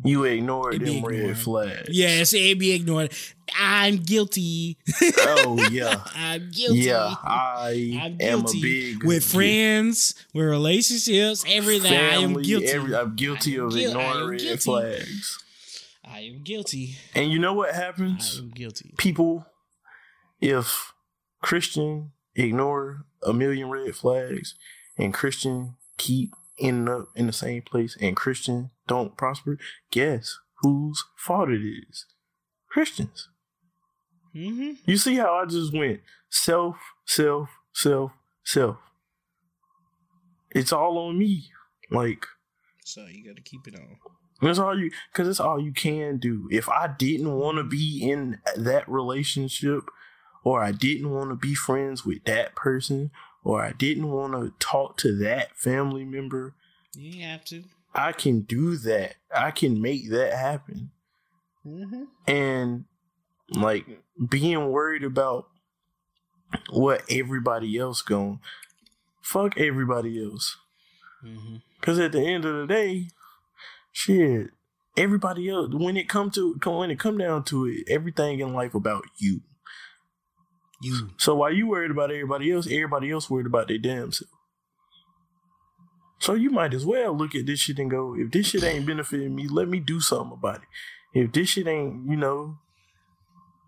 You 0.05 0.25
ignored 0.25 0.75
It 0.75 0.81
be 0.85 1.01
them 1.01 1.05
red 1.05 1.39
flags. 1.39 1.89
Yes, 1.91 2.33
it 2.35 2.59
be 2.59 2.73
ignored. 2.73 3.13
I'm 3.59 3.99
guilty. 3.99 4.79
Oh 5.19 5.65
yeah. 5.71 6.03
I'm 6.17 6.51
guilty. 6.51 6.79
Yeah, 6.81 7.15
I 7.25 8.01
I'm 8.03 8.17
am 8.21 8.41
a 8.41 8.43
guilty 8.43 8.61
big 8.63 9.05
with 9.05 9.25
friends, 9.25 10.15
with 10.35 10.45
relationships, 10.47 11.45
everything. 11.49 11.93
I 11.93 12.17
am 12.17 12.43
guilty. 12.43 12.67
every- 12.67 12.97
I'm 12.97 13.15
guilty 13.15 13.59
I 13.59 13.63
am 13.63 13.67
of 13.69 13.77
ignoring 13.77 14.29
red 14.31 14.41
guilty. 14.41 14.57
flags. 14.57 15.39
I 16.05 16.21
am 16.21 16.43
guilty. 16.43 16.97
And 17.15 17.31
you 17.31 17.39
know 17.39 17.53
what 17.53 17.73
I 17.73 17.77
happens? 17.77 18.39
am 18.39 18.51
guilty. 18.51 18.93
People, 18.99 19.47
if 20.41 20.93
Christian 21.43 22.11
ignore 22.37 23.05
a 23.23 23.33
million 23.33 23.71
red 23.71 23.95
flags 23.95 24.55
and 24.99 25.13
Christian 25.13 25.77
keep 25.99 26.33
ending 26.59 26.89
up 26.89 27.09
in 27.15 27.27
the 27.27 27.33
same 27.33 27.63
place 27.63 27.97
and 28.01 28.17
Christian 28.17 28.71
don't 28.87 29.17
prosper, 29.17 29.59
guess 29.91 30.39
whose 30.61 31.05
fault 31.17 31.51
it 31.51 31.63
is? 31.63 32.07
Christians. 32.69 33.29
Mm-hmm. 34.35 34.73
You 34.85 34.97
see 34.97 35.17
how 35.17 35.35
I 35.35 35.47
just 35.47 35.73
went 35.73 36.01
self, 36.29 36.77
self, 37.07 37.49
self, 37.73 38.13
self. 38.45 38.77
It's 40.51 40.73
all 40.73 40.99
on 40.99 41.19
me. 41.19 41.49
Like, 41.91 42.27
So 42.85 43.07
you 43.07 43.27
got 43.27 43.37
to 43.37 43.43
keep 43.43 43.67
it 43.67 43.75
on. 43.75 43.97
That's 44.43 44.59
all 44.59 44.79
you, 44.79 44.91
because 45.13 45.29
it's 45.29 45.41
all 45.41 45.59
you 45.59 45.73
can 45.73 46.19
do. 46.19 46.49
If 46.51 46.69
I 46.69 46.89
didn't 46.89 47.33
want 47.33 47.57
to 47.57 47.65
be 47.65 48.01
in 48.03 48.39
that 48.57 48.87
relationship, 48.89 49.85
or 50.47 50.63
I 50.63 50.71
didn't 50.71 51.11
want 51.11 51.31
to 51.31 51.35
be 51.35 51.57
friends 51.57 52.07
with 52.07 52.23
that 52.27 52.55
person, 52.55 53.11
or 53.43 53.65
I 53.65 53.73
didn't 53.73 54.13
want 54.13 54.33
to 54.35 54.55
talk 54.61 54.97
to 54.99 55.13
that 55.17 55.57
family 55.57 56.05
member, 56.05 56.55
You 56.95 57.25
have 57.25 57.45
to. 57.47 57.65
I 57.93 58.13
can 58.13 58.43
do 58.43 58.77
that. 58.77 59.17
I 59.35 59.51
can 59.51 59.83
make 59.83 60.09
that 60.11 60.35
happen. 60.35 60.93
Mm-hmm. 61.67 62.05
And 62.29 62.85
like 63.51 63.87
being 64.29 64.69
worried 64.69 65.03
about 65.03 65.49
what 66.71 67.03
everybody 67.11 67.77
else 67.77 68.01
going, 68.03 68.39
fuck 69.21 69.59
everybody 69.59 70.25
else. 70.25 70.59
Mm-hmm. 71.25 71.57
Cause 71.81 71.99
at 71.99 72.13
the 72.13 72.25
end 72.25 72.45
of 72.45 72.55
the 72.55 72.73
day, 72.73 73.09
shit, 73.91 74.51
everybody 74.97 75.49
else 75.49 75.75
when 75.75 75.97
it 75.97 76.09
come 76.09 76.31
to 76.31 76.57
when 76.65 76.93
it 76.93 77.01
come 77.01 77.19
down 77.19 77.43
to 77.47 77.67
it, 77.67 77.89
everything 77.89 78.39
in 78.39 78.55
life 78.55 78.77
about 78.77 79.07
you. 79.17 79.41
You. 80.83 81.11
So 81.17 81.35
while 81.37 81.53
you 81.53 81.69
worried 81.69 81.91
about 81.91 82.11
everybody 82.11 82.53
else, 82.53 82.67
everybody 82.67 83.11
else 83.11 83.31
worried 83.31 83.47
about 83.47 83.69
their 83.69 83.79
damn 83.79 84.13
self. 84.13 84.31
So 86.19 86.35
you 86.35 86.51
might 86.51 86.75
as 86.75 86.85
well 86.85 87.17
look 87.17 87.35
at 87.35 87.47
this 87.47 87.61
shit 87.61 87.79
and 87.79 87.91
go, 87.91 88.15
if 88.17 88.31
this 88.31 88.49
shit 88.49 88.65
ain't 88.65 88.87
benefiting 88.87 89.35
me, 89.35 89.49
let 89.49 89.69
me 89.69 89.81
do 89.81 90.01
something 90.01 90.37
about 90.39 90.57
it. 90.57 90.69
If 91.19 91.33
this 91.33 91.51
shit 91.51 91.67
ain't, 91.67 92.09
you 92.09 92.17
know, 92.17 92.59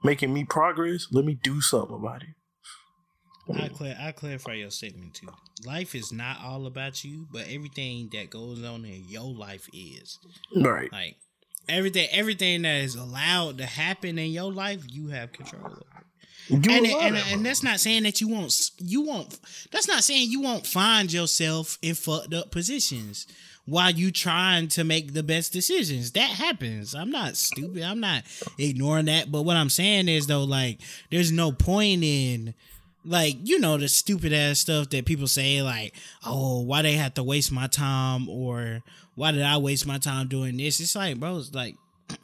making 0.03 0.33
me 0.33 0.45
progress, 0.45 1.09
let 1.11 1.25
me 1.25 1.39
do 1.43 1.61
something 1.61 1.97
about 1.97 2.23
it. 2.23 2.29
I 3.55 3.71
I 3.99 4.13
clarify 4.13 4.55
your 4.55 4.71
statement 4.71 5.15
too. 5.15 5.29
Life 5.65 5.95
is 5.95 6.13
not 6.13 6.39
all 6.43 6.67
about 6.67 7.03
you, 7.05 7.27
but 7.33 7.47
everything 7.49 8.11
that 8.13 8.31
goes 8.31 8.63
on 8.63 8.85
in 8.85 9.05
your 9.09 9.33
life 9.33 9.69
is. 9.73 10.19
Right. 10.55 10.93
Like 10.93 11.17
everything 11.69 12.09
everything 12.11 12.63
that 12.63 12.83
is 12.83 12.95
allowed 12.95 13.59
to 13.59 13.67
happen 13.67 14.19
in 14.19 14.31
your 14.31 14.53
life, 14.53 14.83
you 14.89 15.09
have 15.09 15.33
control 15.33 15.65
over. 15.65 15.98
And, 16.51 16.67
and, 16.67 17.17
and 17.17 17.47
that's 17.47 17.63
not 17.63 17.81
saying 17.81 18.05
that 18.05 18.21
you 18.21 18.29
won't 18.29 18.71
you 18.79 19.03
won't 19.03 19.39
that's 19.71 19.89
not 19.89 20.03
saying 20.03 20.31
you 20.31 20.41
won't 20.41 20.67
find 20.67 21.13
yourself 21.13 21.79
in 21.83 21.95
fucked 21.95 22.33
up 22.33 22.51
positions 22.51 23.27
while 23.67 23.91
you 23.91 24.11
trying 24.11 24.69
to 24.69 24.83
make 24.83 25.13
the 25.13 25.23
best 25.23 25.53
decisions. 25.53 26.13
That 26.13 26.31
happens. 26.31 26.95
I'm 26.95 27.11
not 27.11 27.37
stupid. 27.37 27.83
I'm 27.83 28.01
not 28.01 28.23
ignoring 28.59 29.07
that. 29.07 29.31
But 29.31 29.43
what 29.43 29.57
i'm 29.57 29.69
saying 29.69 30.09
is 30.09 30.27
though 30.27 30.45
like 30.45 30.81
there's 31.11 31.31
no 31.33 31.53
point 31.53 32.03
in 32.03 32.55
like 33.05 33.37
you 33.43 33.59
know 33.59 33.77
the 33.77 33.89
stupid 33.89 34.33
ass 34.33 34.61
stuff 34.61 34.89
that 34.91 35.07
people 35.07 35.27
say 35.27 35.63
like 35.63 35.95
oh 36.25 36.63
why 36.63 36.83
they 36.83 36.93
have 36.93 37.15
to 37.15 37.23
waste 37.23 37.53
my 37.53 37.67
time 37.67 38.29
or 38.29 38.83
why 39.15 39.33
did 39.33 39.43
i 39.43 39.57
waste 39.59 39.87
my 39.87 39.99
time 39.99 40.29
doing 40.29 40.57
this? 40.57 40.81
It's 40.81 40.97
like 40.97 41.19
bro 41.21 41.37
it's 41.37 41.55
like 41.55 41.77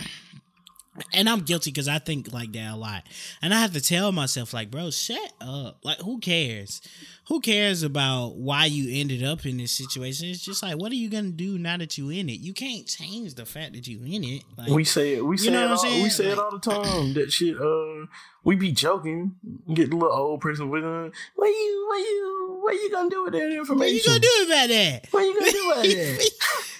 and 1.13 1.29
I'm 1.29 1.41
guilty 1.41 1.71
because 1.71 1.89
I 1.89 1.99
think 1.99 2.33
like 2.33 2.53
that 2.53 2.73
a 2.73 2.77
lot. 2.77 3.03
And 3.43 3.53
I 3.53 3.61
have 3.61 3.73
to 3.73 3.81
tell 3.81 4.13
myself, 4.13 4.53
like, 4.55 4.71
bro, 4.71 4.91
shut 4.91 5.33
up. 5.41 5.79
Like, 5.83 5.99
who 5.99 6.19
cares? 6.19 6.81
Who 7.29 7.41
cares 7.41 7.83
about 7.83 8.37
why 8.37 8.67
you 8.67 9.01
ended 9.01 9.23
up 9.23 9.47
in 9.47 9.57
this 9.57 9.73
situation? 9.73 10.29
It's 10.29 10.45
just 10.45 10.63
like, 10.63 10.77
what 10.77 10.93
are 10.93 10.97
you 10.97 11.09
gonna 11.09 11.31
do 11.31 11.59
now 11.59 11.77
that 11.79 11.97
you 11.99 12.11
in 12.11 12.29
it? 12.29 12.41
You 12.41 12.53
can't 12.53 12.87
change 12.87 13.35
the 13.35 13.47
fact 13.47 13.73
that 13.73 13.87
you 13.89 14.01
in 14.05 14.25
it. 14.25 14.43
Like, 14.57 14.69
We 14.69 14.85
say 14.85 15.15
it. 15.15 15.25
We 15.25 15.37
say 15.39 15.51
know 15.51 15.73
it. 15.73 15.79
All, 15.79 16.03
we 16.03 16.11
say 16.11 16.27
it 16.27 16.39
all 16.39 16.51
the 16.51 16.59
time. 16.59 17.15
That 17.15 17.33
shit. 17.33 17.57
Uh, 17.61 18.07
we 18.45 18.57
be 18.57 18.73
joking. 18.73 19.35
Get 19.73 19.91
the 19.91 19.97
little 19.97 20.15
old 20.15 20.43
person 20.43 20.69
with 20.69 20.85
uh, 20.85 21.09
what 21.35 21.47
you, 21.47 21.87
what 21.89 21.99
you, 21.99 22.59
what 22.63 22.75
you 22.75 22.91
gonna 22.91 23.11
do 23.11 23.25
with 23.25 23.33
that 23.33 23.51
information? 23.51 23.77
what 23.79 23.93
you 23.93 24.03
gonna 24.05 24.21
do 24.21 24.45
about 24.47 24.69
that? 24.69 25.07
What 25.11 25.21
you 25.23 25.41
gonna 25.41 25.53
do 25.53 25.71
about 25.71 25.83
that? 25.85 26.31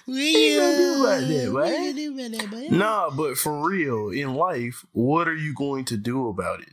What 0.07 0.17
you 0.17 0.61
gonna 0.61 0.77
do 0.77 1.01
about 1.01 1.29
that, 1.29 1.53
what 1.53 1.65
boy? 1.65 1.71
you 1.71 1.77
gonna 1.83 1.93
do 1.95 2.15
about 2.15 2.31
that, 2.39 2.51
boy? 2.51 2.77
nah, 2.77 3.11
but 3.11 3.37
for 3.39 3.69
real, 3.69 4.11
in 4.11 4.35
life, 4.35 4.85
what 4.93 5.29
are 5.29 5.35
you 5.35 5.55
going 5.55 5.85
to 5.87 5.97
do 5.97 6.29
about 6.29 6.61
it? 6.61 6.71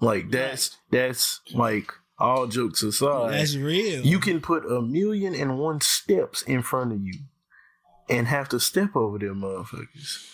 Like 0.00 0.30
that's 0.30 0.78
that's 0.90 1.40
like 1.52 1.92
all 2.18 2.46
jokes 2.46 2.82
aside. 2.82 3.32
That's 3.34 3.56
real. 3.56 4.04
You 4.04 4.18
can 4.18 4.40
put 4.40 4.64
a 4.64 4.80
million 4.80 5.34
and 5.34 5.58
one 5.58 5.80
steps 5.80 6.42
in 6.42 6.62
front 6.62 6.92
of 6.92 7.02
you 7.02 7.14
and 8.08 8.26
have 8.26 8.48
to 8.50 8.60
step 8.60 8.96
over 8.96 9.18
them 9.18 9.42
motherfuckers. 9.42 10.30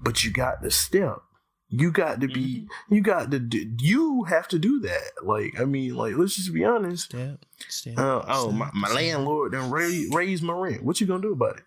But 0.00 0.24
you 0.24 0.32
got 0.32 0.62
to 0.62 0.70
step. 0.70 1.22
You 1.70 1.90
got 1.92 2.20
to 2.22 2.28
be, 2.28 2.66
you 2.88 3.02
got 3.02 3.30
to 3.30 3.38
do, 3.38 3.70
you 3.80 4.24
have 4.24 4.48
to 4.48 4.58
do 4.58 4.80
that. 4.80 5.10
Like, 5.22 5.60
I 5.60 5.64
mean, 5.66 5.94
like, 5.96 6.14
let's 6.16 6.34
just 6.36 6.54
be 6.54 6.64
honest. 6.64 7.04
step, 7.04 7.44
step. 7.68 7.98
Uh, 7.98 8.22
oh, 8.26 8.50
my, 8.50 8.66
step, 8.66 8.74
my 8.74 8.88
step. 8.88 8.96
landlord 9.02 9.52
done 9.52 9.70
raise, 9.70 10.08
raise 10.14 10.40
my 10.40 10.54
rent. 10.54 10.82
What 10.82 11.00
you 11.00 11.06
gonna 11.06 11.20
do 11.20 11.32
about 11.32 11.58
it? 11.58 11.64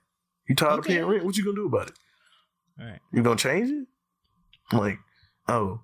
You 0.49 0.55
tired 0.55 0.79
Okay. 0.79 0.79
of 0.79 0.85
paying 0.85 1.05
rent? 1.05 1.23
What 1.25 1.37
you 1.37 1.43
gonna 1.43 1.55
do 1.55 1.67
about 1.67 1.89
it? 1.89 1.93
All 2.79 2.85
right. 2.87 2.99
You 3.13 3.21
gonna 3.21 3.35
change 3.35 3.69
it? 3.69 3.87
Like, 4.75 4.97
oh, 5.47 5.81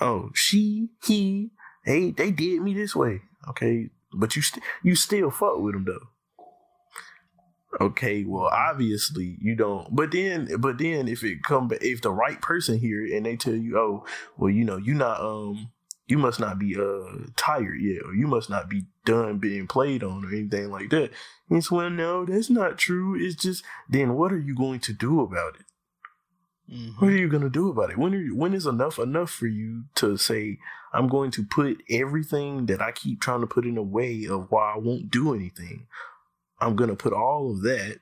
oh, 0.00 0.30
she, 0.34 0.88
he, 1.04 1.50
they, 1.84 2.10
they 2.12 2.30
did 2.30 2.62
me 2.62 2.72
this 2.72 2.96
way. 2.96 3.20
Okay, 3.48 3.90
but 4.12 4.36
you 4.36 4.42
st- 4.42 4.64
you 4.82 4.94
still 4.94 5.30
fuck 5.30 5.58
with 5.58 5.74
them 5.74 5.84
though. 5.84 6.08
Okay, 7.80 8.24
well, 8.24 8.46
obviously 8.46 9.36
you 9.40 9.54
don't. 9.54 9.94
But 9.94 10.12
then, 10.12 10.48
but 10.58 10.78
then 10.78 11.06
if 11.06 11.22
it 11.22 11.42
come, 11.44 11.70
if 11.80 12.00
the 12.00 12.10
right 12.10 12.40
person 12.40 12.78
here 12.78 13.04
and 13.14 13.26
they 13.26 13.36
tell 13.36 13.54
you, 13.54 13.78
oh, 13.78 14.06
well, 14.36 14.50
you 14.50 14.64
know, 14.64 14.78
you 14.78 14.94
not, 14.94 15.20
um, 15.20 15.70
you 16.06 16.16
must 16.16 16.40
not 16.40 16.58
be 16.58 16.74
uh 16.76 17.26
tired 17.36 17.78
yet, 17.80 18.02
or 18.06 18.14
you 18.14 18.26
must 18.26 18.48
not 18.48 18.70
be 18.70 18.86
done 19.04 19.38
being 19.38 19.66
played 19.66 20.02
on, 20.02 20.24
or 20.24 20.28
anything 20.28 20.70
like 20.70 20.88
that. 20.90 21.10
It's 21.50 21.70
well, 21.70 21.90
no, 21.90 22.24
that's 22.24 22.48
not 22.48 22.78
true. 22.78 23.14
It's 23.22 23.36
just 23.36 23.62
then, 23.88 24.14
what 24.14 24.32
are 24.32 24.40
you 24.40 24.54
going 24.56 24.80
to 24.80 24.94
do 24.94 25.20
about 25.20 25.56
it? 25.60 25.66
Mhm. 26.74 27.00
What 27.00 27.12
are 27.12 27.16
you 27.16 27.28
gonna 27.28 27.50
do 27.50 27.68
about 27.70 27.90
it? 27.90 27.98
When 27.98 28.14
are 28.14 28.20
you, 28.20 28.34
when 28.36 28.54
is 28.54 28.66
enough 28.66 28.98
enough 28.98 29.30
for 29.30 29.46
you 29.46 29.84
to 29.96 30.16
say 30.16 30.58
I'm 30.92 31.08
going 31.08 31.30
to 31.32 31.44
put 31.44 31.82
everything 31.90 32.66
that 32.66 32.80
I 32.80 32.92
keep 32.92 33.20
trying 33.20 33.40
to 33.42 33.46
put 33.46 33.66
in 33.66 33.74
the 33.74 33.82
way 33.82 34.24
of 34.26 34.50
why 34.50 34.72
I 34.74 34.78
won't 34.78 35.10
do 35.10 35.34
anything? 35.34 35.86
I'm 36.60 36.76
gonna 36.76 36.96
put 36.96 37.12
all 37.12 37.50
of 37.52 37.62
that 37.62 37.98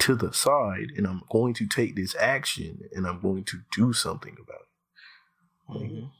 to 0.00 0.14
the 0.14 0.32
side, 0.32 0.92
and 0.96 1.06
I'm 1.06 1.22
going 1.30 1.52
to 1.54 1.66
take 1.66 1.94
this 1.94 2.14
action, 2.18 2.88
and 2.94 3.06
I'm 3.06 3.20
going 3.20 3.44
to 3.44 3.58
do 3.76 3.92
something 3.92 4.34
about 4.42 5.82
it. 5.82 5.92
Mhm. 5.92 6.10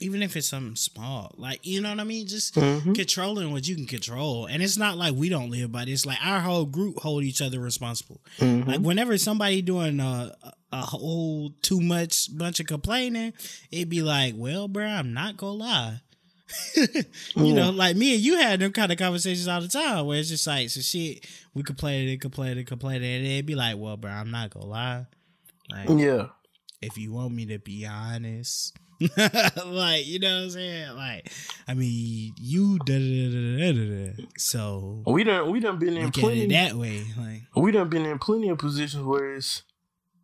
Even 0.00 0.22
if 0.22 0.36
it's 0.36 0.46
something 0.48 0.76
small, 0.76 1.34
like 1.36 1.58
you 1.66 1.80
know 1.80 1.90
what 1.90 1.98
I 1.98 2.04
mean, 2.04 2.28
just 2.28 2.54
Mhm. 2.54 2.94
controlling 2.94 3.50
what 3.50 3.66
you 3.66 3.74
can 3.74 3.86
control. 3.86 4.46
And 4.46 4.62
it's 4.62 4.76
not 4.76 4.96
like 4.96 5.14
we 5.14 5.28
don't 5.28 5.50
live 5.50 5.72
by 5.72 5.86
this. 5.86 6.06
Like 6.06 6.24
our 6.24 6.40
whole 6.40 6.66
group 6.66 7.00
hold 7.00 7.24
each 7.24 7.42
other 7.42 7.58
responsible. 7.58 8.20
Mhm. 8.38 8.66
Like 8.68 8.80
whenever 8.80 9.18
somebody 9.18 9.60
doing 9.60 9.98
a, 9.98 10.36
a 10.70 10.82
whole 10.82 11.50
too 11.62 11.80
much 11.80 12.28
bunch 12.36 12.60
of 12.60 12.66
complaining, 12.66 13.32
it'd 13.72 13.88
be 13.88 14.02
like, 14.02 14.34
well, 14.36 14.68
bro, 14.68 14.86
I'm 14.86 15.12
not 15.12 15.36
gonna 15.36 15.52
lie. 15.58 16.00
you 16.76 17.54
know, 17.54 17.70
mm. 17.70 17.76
like 17.76 17.96
me 17.96 18.14
and 18.14 18.22
you 18.22 18.38
had 18.38 18.60
them 18.60 18.72
kind 18.72 18.90
of 18.90 18.98
conversations 18.98 19.48
all 19.48 19.60
the 19.60 19.68
time 19.68 20.06
where 20.06 20.18
it's 20.18 20.28
just 20.28 20.46
like, 20.46 20.70
so 20.70 20.80
shit, 20.80 21.26
we 21.54 21.62
complain 21.62 22.08
and 22.08 22.20
complain 22.20 22.58
and 22.58 22.66
complain, 22.66 23.02
and 23.02 23.26
it'd 23.26 23.46
be 23.46 23.54
like, 23.54 23.76
well, 23.76 23.96
bro, 23.96 24.10
I'm 24.10 24.30
not 24.30 24.50
gonna 24.50 24.66
lie. 24.66 25.06
Like, 25.70 25.88
yeah, 25.90 26.28
if 26.80 26.96
you 26.96 27.12
want 27.12 27.34
me 27.34 27.46
to 27.46 27.58
be 27.58 27.86
honest. 27.86 28.76
like, 29.16 30.08
you 30.08 30.18
know 30.18 30.34
what 30.34 30.42
I'm 30.42 30.50
saying? 30.50 30.96
Like, 30.96 31.30
I 31.68 31.74
mean, 31.74 32.32
you 32.36 32.78
da 32.80 32.98
da 32.98 33.30
da 33.30 33.58
da 33.58 33.72
da 33.72 34.06
da. 34.06 34.28
So 34.36 35.04
we 35.06 35.22
done 35.22 35.52
we 35.52 35.60
done 35.60 35.78
been 35.78 35.96
in 35.96 36.10
plenty 36.10 36.46
that 36.46 36.74
way. 36.74 37.04
Like, 37.16 37.42
we 37.54 37.70
done 37.70 37.88
been 37.88 38.06
in 38.06 38.18
plenty 38.18 38.48
of 38.48 38.58
positions 38.58 39.04
where 39.04 39.36
it's 39.36 39.62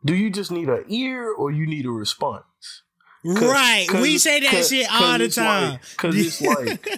do 0.05 0.15
you 0.15 0.29
just 0.29 0.51
need 0.51 0.69
an 0.69 0.85
ear 0.89 1.33
or 1.33 1.53
you 1.53 1.67
need 1.67 1.87
a 1.87 1.91
response? 1.91 2.83
'Cause- 3.25 3.43
right. 3.43 3.87
'cause- 3.89 4.03
we 4.03 4.19
say 4.19 4.41
that 4.41 4.67
shit 4.67 4.87
all 4.91 5.19
the 5.19 5.29
time. 5.29 5.79
Cause 5.97 6.15
it's 6.17 6.41
like, 6.43 6.89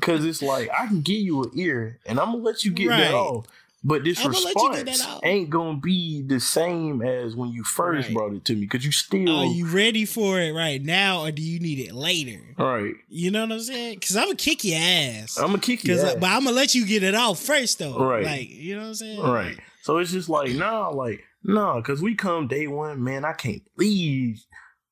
cause 0.00 0.24
it's 0.24 0.42
like 0.42 0.68
I 0.78 0.86
can 0.86 1.00
give 1.00 1.20
you 1.20 1.44
an 1.44 1.50
ear 1.54 1.98
and 2.06 2.18
I'm 2.20 2.32
gonna 2.32 2.42
let 2.44 2.64
you 2.64 2.70
get 2.72 2.88
Right. 2.88 3.00
that 3.00 3.14
off. 3.14 3.46
But 3.84 4.02
this 4.02 4.18
I'ma 4.18 4.30
let 4.30 4.38
you 4.56 4.72
get 4.72 4.86
response 4.88 5.20
ain't 5.22 5.48
gonna 5.48 5.78
be 5.78 6.20
the 6.22 6.40
same 6.40 7.02
as 7.02 7.36
when 7.36 7.50
you 7.50 7.62
first 7.62 8.08
Right. 8.08 8.14
brought 8.16 8.32
it 8.34 8.44
to 8.46 8.54
me 8.54 8.62
because 8.62 8.84
you 8.84 8.90
still 8.90 9.42
Are 9.42 9.46
you 9.46 9.64
ready 9.66 10.04
for 10.04 10.40
it 10.40 10.50
right 10.52 10.82
now, 10.82 11.22
or 11.24 11.30
do 11.30 11.40
you 11.40 11.60
need 11.60 11.78
it 11.78 11.94
later? 11.94 12.40
all 12.58 12.66
right. 12.66 12.94
You 13.08 13.30
know 13.30 13.42
what 13.42 13.52
I'm 13.52 13.60
saying? 13.60 13.94
Because 14.00 14.16
I'm 14.16 14.24
gonna 14.24 14.34
kick 14.36 14.64
your 14.64 14.78
ass. 14.80 15.38
I'm 15.38 15.46
gonna 15.46 15.58
kick 15.60 15.84
you. 15.84 15.94
Cause, 15.94 16.02
uh, 16.02 16.16
but 16.18 16.26
I'm 16.30 16.44
gonna 16.44 16.56
let 16.56 16.74
you 16.74 16.84
get 16.84 17.04
it 17.04 17.14
off 17.14 17.38
first, 17.40 17.78
though. 17.78 17.96
Right. 17.96 18.24
Like, 18.24 18.50
you 18.50 18.74
know 18.74 18.82
what 18.82 18.88
I'm 18.88 18.94
saying? 18.96 19.20
Right. 19.20 19.58
So 19.82 19.98
it's 19.98 20.10
just 20.10 20.28
like, 20.28 20.50
nah, 20.52 20.88
like, 20.88 21.22
nah, 21.44 21.76
because 21.76 22.02
we 22.02 22.16
come 22.16 22.48
day 22.48 22.66
one, 22.66 23.04
man, 23.04 23.24
I 23.24 23.34
can't 23.34 23.62
believe 23.76 24.42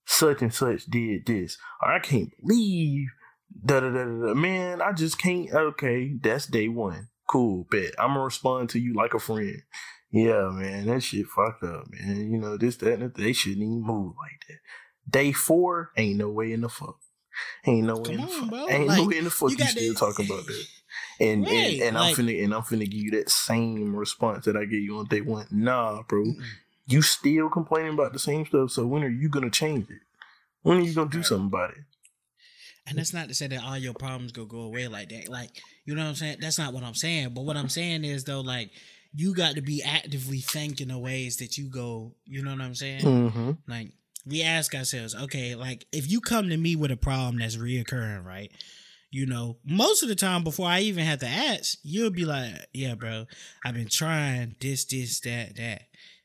such 0.06 0.42
and 0.42 0.52
such 0.52 0.86
did 0.86 1.26
this. 1.26 1.58
Or 1.82 1.92
I 1.92 1.98
can't 1.98 2.30
believe 2.40 3.08
da 3.64 3.80
da 3.80 3.90
da 3.90 4.04
da. 4.04 4.34
Man, 4.34 4.80
I 4.82 4.92
just 4.92 5.18
can't. 5.18 5.50
Okay, 5.52 6.14
that's 6.20 6.46
day 6.46 6.68
one. 6.68 7.08
Cool, 7.28 7.66
bet. 7.70 7.92
I'm 7.98 8.08
gonna 8.10 8.24
respond 8.24 8.70
to 8.70 8.78
you 8.78 8.94
like 8.94 9.14
a 9.14 9.18
friend. 9.18 9.62
Yeah, 10.10 10.50
man, 10.52 10.86
that 10.86 11.02
shit 11.02 11.26
fucked 11.26 11.64
up, 11.64 11.86
man. 11.90 12.30
You 12.30 12.38
know, 12.38 12.56
this, 12.56 12.76
that, 12.76 12.92
and 12.94 13.02
that, 13.02 13.16
they 13.16 13.32
shouldn't 13.32 13.62
even 13.62 13.82
move 13.82 14.14
like 14.16 14.40
that. 14.48 14.58
Day 15.10 15.32
four, 15.32 15.90
ain't 15.96 16.18
no 16.18 16.28
way 16.28 16.52
in 16.52 16.60
the 16.60 16.68
fuck. 16.68 16.96
Ain't 17.66 17.86
no 17.86 17.96
way 17.96 18.02
Come 18.04 18.14
in 18.14 18.20
the 18.20 18.26
fuck. 18.28 18.48
bro. 18.50 18.66
Ain't 18.68 18.86
Like, 18.86 18.98
no 18.98 19.06
way 19.08 19.18
in 19.18 19.24
the 19.24 19.30
fuck 19.30 19.50
you 19.50 19.56
you, 19.58 19.64
still 19.66 19.94
to- 19.94 19.98
talking 19.98 20.26
about 20.26 20.46
that. 20.46 20.64
And 21.20 21.44
Right, 21.44 21.52
and, 21.52 21.82
and 21.82 21.96
like- 21.96 22.16
I'm 22.18 22.24
finna 22.26 22.44
and 22.44 22.54
I'm 22.54 22.62
finna 22.62 22.84
give 22.90 22.94
you 23.00 23.10
that 23.12 23.28
same 23.28 23.94
response 23.96 24.44
that 24.44 24.56
I 24.56 24.64
gave 24.64 24.82
you 24.82 24.98
on 24.98 25.06
day 25.06 25.20
one. 25.22 25.46
Nah, 25.50 26.02
bro. 26.08 26.24
You 26.86 27.02
still 27.02 27.48
complaining 27.48 27.94
about 27.94 28.12
the 28.12 28.18
same 28.18 28.44
stuff, 28.46 28.70
so 28.70 28.86
when 28.86 29.02
are 29.02 29.08
you 29.08 29.28
gonna 29.28 29.50
change 29.50 29.88
it? 29.90 30.00
When 30.62 30.78
are 30.78 30.82
you 30.82 30.94
gonna 30.94 31.10
do 31.10 31.22
something 31.22 31.46
about 31.46 31.70
it? 31.70 31.84
And 32.86 32.98
that's 32.98 33.14
not 33.14 33.28
to 33.28 33.34
say 33.34 33.46
that 33.46 33.64
all 33.64 33.78
your 33.78 33.94
problems 33.94 34.32
go 34.32 34.44
go 34.44 34.60
away 34.60 34.88
like 34.88 35.08
that. 35.08 35.28
Like, 35.28 35.50
you 35.86 35.94
know 35.94 36.02
what 36.02 36.10
I'm 36.10 36.14
saying? 36.14 36.36
That's 36.40 36.58
not 36.58 36.74
what 36.74 36.82
I'm 36.82 36.94
saying. 36.94 37.30
But 37.32 37.44
what 37.44 37.56
I'm 37.56 37.70
saying 37.70 38.04
is 38.04 38.24
though, 38.24 38.42
like, 38.42 38.70
you 39.14 39.34
got 39.34 39.54
to 39.54 39.62
be 39.62 39.82
actively 39.82 40.40
thinking 40.40 40.90
of 40.90 40.98
ways 40.98 41.38
that 41.38 41.56
you 41.56 41.70
go. 41.70 42.12
You 42.26 42.42
know 42.42 42.50
what 42.50 42.60
I'm 42.60 42.74
saying? 42.74 43.00
Mm-hmm. 43.00 43.50
Like, 43.66 43.92
we 44.26 44.42
ask 44.42 44.74
ourselves, 44.74 45.14
okay, 45.14 45.54
like 45.54 45.86
if 45.92 46.10
you 46.10 46.20
come 46.20 46.48
to 46.48 46.56
me 46.56 46.76
with 46.76 46.90
a 46.90 46.96
problem 46.96 47.38
that's 47.38 47.56
reoccurring, 47.56 48.24
right? 48.24 48.50
You 49.10 49.26
know, 49.26 49.58
most 49.64 50.02
of 50.02 50.08
the 50.08 50.16
time 50.16 50.42
before 50.42 50.66
I 50.66 50.80
even 50.80 51.04
have 51.04 51.20
to 51.20 51.28
ask, 51.28 51.78
you'll 51.84 52.10
be 52.10 52.24
like, 52.24 52.66
"Yeah, 52.72 52.96
bro, 52.96 53.26
I've 53.64 53.74
been 53.74 53.88
trying 53.88 54.56
this, 54.60 54.84
this, 54.86 55.20
that, 55.20 55.54
that, 55.56 55.82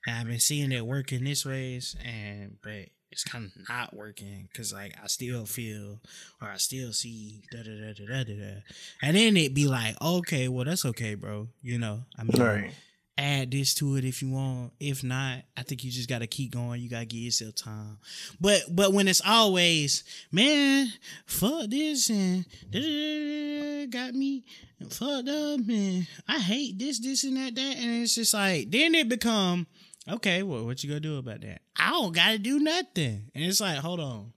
and 0.08 0.16
I've 0.18 0.28
been 0.28 0.40
seeing 0.40 0.72
it 0.72 0.86
working 0.86 1.24
this 1.24 1.46
ways, 1.46 1.96
and 2.06 2.58
but 2.62 2.90
it's 3.12 3.24
kind 3.24 3.46
of 3.56 3.68
not 3.70 3.96
working 3.96 4.48
because 4.52 4.72
like 4.72 4.94
I 5.04 5.08
still 5.08 5.46
feel 5.46 6.00
or 6.42 6.48
I 6.50 6.58
still 6.58 6.94
see 6.94 7.42
da 7.52 7.64
da 7.64 7.72
da 7.72 7.94
da 7.94 8.06
da 8.06 8.24
da, 8.24 8.34
da. 8.40 8.62
and 9.02 9.18
then 9.18 9.36
it 9.36 9.54
be 9.56 9.68
like, 9.68 10.00
okay, 10.02 10.48
well 10.48 10.66
that's 10.66 10.86
okay, 10.86 11.16
bro. 11.16 11.48
You 11.62 11.80
know, 11.80 12.04
I 12.20 12.24
mean, 12.24 12.40
Right. 12.42 12.72
add 13.18 13.50
this 13.52 13.74
to 13.76 13.96
it 13.96 14.06
if 14.06 14.22
you 14.22 14.30
want. 14.30 14.74
If 14.80 15.04
not, 15.04 15.40
I 15.58 15.64
think 15.64 15.84
you 15.84 15.90
just 15.92 16.08
gotta 16.08 16.28
keep 16.28 16.52
going. 16.52 16.82
You 16.82 16.90
gotta 16.90 17.06
give 17.06 17.20
yourself 17.22 17.56
time. 17.56 17.98
But 18.40 18.62
but 18.70 18.94
when 18.94 19.08
it's 19.08 19.22
always, 19.26 20.04
man, 20.32 20.94
fuck 21.26 21.68
this 21.68 22.10
and 22.12 22.46
da-da-da-da-da, 22.70 23.88
got 23.88 24.14
me 24.14 24.44
fucked 24.92 25.28
up 25.30 25.60
and 25.68 26.08
I 26.28 26.40
hate 26.40 26.78
this, 26.80 27.00
this 27.00 27.24
and 27.24 27.36
that, 27.38 27.56
that, 27.56 27.76
and 27.78 28.04
it's 28.04 28.16
just 28.16 28.34
like 28.36 28.70
then 28.72 28.94
it 28.96 29.10
become 29.10 29.68
okay. 30.14 30.44
Well, 30.44 30.66
what 30.66 30.84
you 30.84 30.90
gonna 30.90 31.00
do 31.00 31.18
about 31.18 31.42
that? 31.42 31.62
I 31.78 31.92
don't 31.92 32.14
gotta 32.14 32.38
do 32.38 32.60
nothing, 32.60 33.32
and 33.34 33.44
it's 33.44 33.62
like, 33.62 33.78
hold 33.78 34.00
on. 34.00 34.34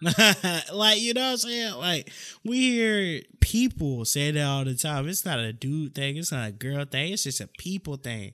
like 0.72 1.00
you 1.00 1.14
know 1.14 1.22
what 1.22 1.30
I'm 1.30 1.36
saying? 1.38 1.74
Like 1.74 2.10
we 2.44 2.72
hear 2.72 3.22
people 3.40 4.04
say 4.04 4.30
that 4.30 4.44
all 4.44 4.64
the 4.64 4.74
time. 4.74 5.08
It's 5.08 5.24
not 5.24 5.38
a 5.38 5.52
dude 5.52 5.94
thing. 5.94 6.16
It's 6.16 6.32
not 6.32 6.48
a 6.48 6.52
girl 6.52 6.84
thing. 6.84 7.12
It's 7.12 7.22
just 7.22 7.40
a 7.40 7.46
people 7.46 7.96
thing. 7.96 8.32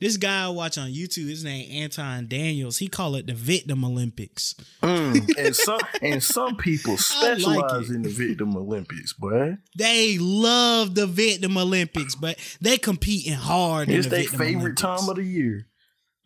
This 0.00 0.16
guy 0.16 0.44
I 0.44 0.48
watch 0.50 0.78
on 0.78 0.90
YouTube, 0.90 1.28
his 1.28 1.42
name 1.42 1.68
Anton 1.72 2.28
Daniels. 2.28 2.78
He 2.78 2.86
call 2.86 3.16
it 3.16 3.26
the 3.26 3.34
Victim 3.34 3.84
Olympics. 3.84 4.54
Mm. 4.80 5.28
and 5.38 5.56
some 5.56 5.80
and 6.00 6.22
some 6.22 6.56
people 6.56 6.92
I 6.92 6.94
like 6.94 7.40
specialize 7.40 7.90
in 7.90 8.02
the 8.02 8.10
victim 8.10 8.56
Olympics, 8.56 9.12
boy. 9.12 9.56
They 9.76 10.18
love 10.18 10.94
the 10.94 11.08
Victim 11.08 11.56
Olympics, 11.56 12.14
but 12.14 12.38
they 12.60 12.78
competing 12.78 13.32
hard. 13.32 13.88
It's 13.88 14.06
the 14.06 14.16
their 14.16 14.24
favorite 14.24 14.80
Olympics. 14.80 14.82
time 14.82 15.08
of 15.08 15.16
the 15.16 15.24
year. 15.24 15.66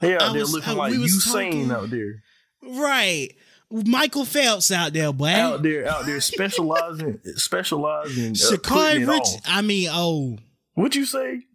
They 0.03 0.17
I 0.17 0.27
out 0.27 0.33
there 0.35 0.43
was- 0.43 0.53
looking 0.53 0.69
I- 0.75 0.77
like 0.77 0.93
we 0.93 0.99
Usain 0.99 1.33
talking- 1.33 1.71
out 1.71 1.89
there. 1.91 2.23
right. 2.63 3.31
Michael 3.71 4.27
Phelps 4.27 4.71
out 4.71 4.93
there, 4.93 5.11
boy. 5.15 5.29
Out 5.29 5.62
there, 5.62 5.88
out 5.88 6.05
there 6.05 6.21
specializing 6.21 7.19
specializing 7.37 8.33
uh, 8.33 8.35
Sha'Carri 8.35 8.62
putting 9.07 9.07
Rich. 9.07 9.29
I 9.47 9.62
mean, 9.62 9.88
oh, 9.91 10.37
what'd 10.75 10.95
you 10.95 11.07
say? 11.07 11.47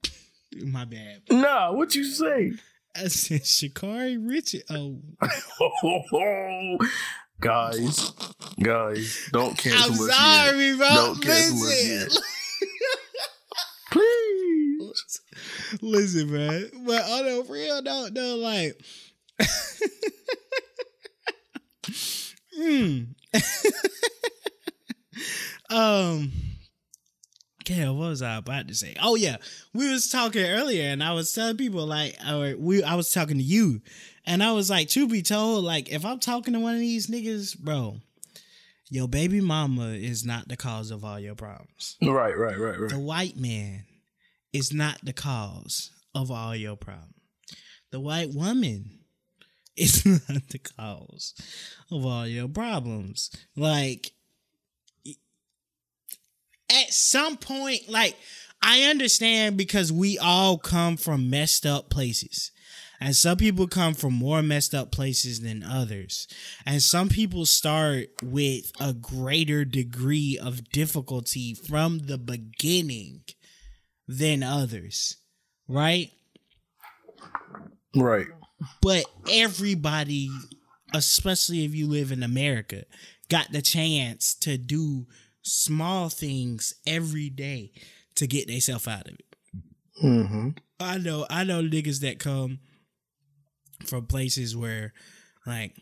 my 0.66 0.84
bad. 0.86 1.22
Nah, 1.30 1.72
what'd 1.74 1.94
you 1.94 2.04
say? 2.04 2.54
I 2.96 3.10
said 3.10 3.42
Sha'Carri 3.44 4.18
Richard. 4.20 4.64
Oh, 4.72 4.98
guys, 7.40 8.12
guys, 8.60 9.30
don't 9.32 9.56
cancel 9.56 9.86
I'm 9.86 9.92
us 9.92 10.08
yet. 10.08 10.16
sorry, 10.16 10.76
bro. 10.76 10.88
Don't 10.90 11.22
cancel 11.22 11.68
us 11.68 12.20
Please. 13.92 15.22
Listen, 15.82 16.32
man. 16.32 16.70
But 16.86 17.04
on 17.04 17.26
the 17.26 17.46
real 17.50 17.82
note, 17.82 18.14
though, 18.14 18.36
like, 18.36 18.80
mm. 22.60 23.08
um, 25.70 26.32
yeah, 27.68 27.90
what 27.90 28.10
was 28.10 28.22
I 28.22 28.36
about 28.36 28.68
to 28.68 28.76
say? 28.76 28.96
Oh 29.02 29.16
yeah, 29.16 29.38
we 29.74 29.92
was 29.92 30.10
talking 30.10 30.46
earlier, 30.46 30.84
and 30.84 31.04
I 31.04 31.14
was 31.14 31.34
telling 31.34 31.58
people 31.58 31.86
like, 31.86 32.16
or 32.28 32.56
we, 32.58 32.84
I 32.84 32.96
was 32.96 33.12
talking 33.12 33.38
to 33.38 33.44
you, 33.44 33.82
and 34.26 34.44
I 34.44 34.54
was 34.54 34.70
like, 34.70 34.90
to 34.90 35.08
be 35.08 35.22
told, 35.22 35.64
like, 35.64 35.90
if 35.90 36.06
I'm 36.06 36.20
talking 36.20 36.54
to 36.54 36.60
one 36.60 36.76
of 36.76 36.80
these 36.80 37.08
niggas, 37.08 37.58
bro, 37.58 37.98
your 38.90 39.08
baby 39.08 39.42
mama 39.42 39.90
is 39.90 40.26
not 40.26 40.48
the 40.48 40.58
cause 40.58 40.92
of 40.92 41.04
all 41.04 41.20
your 41.20 41.36
problems. 41.36 41.98
Right, 42.02 42.38
right, 42.38 42.58
right, 42.58 42.80
right. 42.80 42.90
The 42.90 43.00
white 43.00 43.36
man 43.36 43.86
is 44.54 44.74
not 44.74 45.00
the 45.04 45.14
cause 45.14 45.92
of 46.14 46.32
all 46.32 46.56
your 46.56 46.76
problems. 46.76 47.14
The 47.92 48.00
white 48.00 48.34
woman 48.34 49.00
is 49.78 50.06
not 50.06 50.50
the 50.50 50.60
cause 50.60 51.34
of 51.92 52.06
all 52.06 52.28
your 52.28 52.48
problems. 52.48 53.30
Like, 53.56 54.12
at 56.70 56.92
some 56.92 57.38
point, 57.38 57.88
like, 57.88 58.16
I 58.62 58.84
understand 58.84 59.56
because 59.58 59.92
we 59.92 60.18
all 60.18 60.58
come 60.58 60.98
from 60.98 61.30
messed 61.30 61.66
up 61.66 61.90
places. 61.90 62.52
And 63.00 63.16
some 63.16 63.38
people 63.38 63.68
come 63.68 63.94
from 63.94 64.14
more 64.14 64.42
messed 64.42 64.74
up 64.74 64.92
places 64.92 65.42
than 65.42 65.62
others. 65.64 66.28
And 66.66 66.82
some 66.82 67.10
people 67.10 67.46
start 67.46 68.08
with 68.24 68.72
a 68.80 68.94
greater 68.94 69.64
degree 69.64 70.40
of 70.42 70.70
difficulty 70.72 71.54
from 71.54 72.00
the 72.00 72.18
beginning 72.18 73.22
than 74.08 74.44
others. 74.44 75.18
Right? 75.68 76.12
Right. 77.96 78.28
But 78.82 79.06
everybody, 79.32 80.30
especially 80.94 81.66
if 81.66 81.76
you 81.76 81.88
live 81.88 82.12
in 82.12 82.24
America, 82.24 82.86
got 83.30 83.52
the 83.52 83.62
chance 83.62 84.34
to 84.36 84.58
do 84.58 85.06
small 85.42 86.10
things 86.10 86.74
every 86.86 87.30
day 87.30 87.72
to 88.16 88.28
get 88.28 88.48
themselves 88.48 88.88
out 88.88 89.08
of 89.08 89.14
it. 89.14 89.26
Mm-hmm. 90.04 90.50
I 90.80 90.98
know, 90.98 91.26
I 91.30 91.44
know 91.44 91.62
niggas 91.62 92.02
that 92.02 92.20
come 92.20 92.60
from 93.86 94.06
places 94.06 94.56
where, 94.56 94.94
like, 95.46 95.76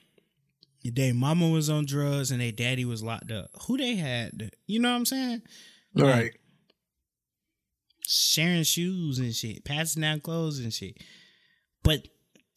their 0.84 1.14
mama 1.14 1.50
was 1.50 1.70
on 1.70 1.86
drugs 1.86 2.32
and 2.32 2.42
their 2.42 2.52
daddy 2.52 2.86
was 2.86 3.04
locked 3.04 3.32
up. 3.32 3.50
Who 3.68 3.78
they 3.78 3.96
had, 3.96 4.52
you 4.68 4.80
know 4.80 4.92
what 4.92 4.98
I'm 4.98 5.06
saying? 5.06 5.42
Like, 5.94 6.14
Right. 6.14 6.32
Sharing 8.36 8.64
shoes 8.64 9.20
and 9.20 9.34
shit, 9.34 9.64
passing 9.66 10.02
down 10.02 10.20
clothes 10.20 10.60
and 10.60 10.74
shit. 10.74 10.98
But 11.84 12.08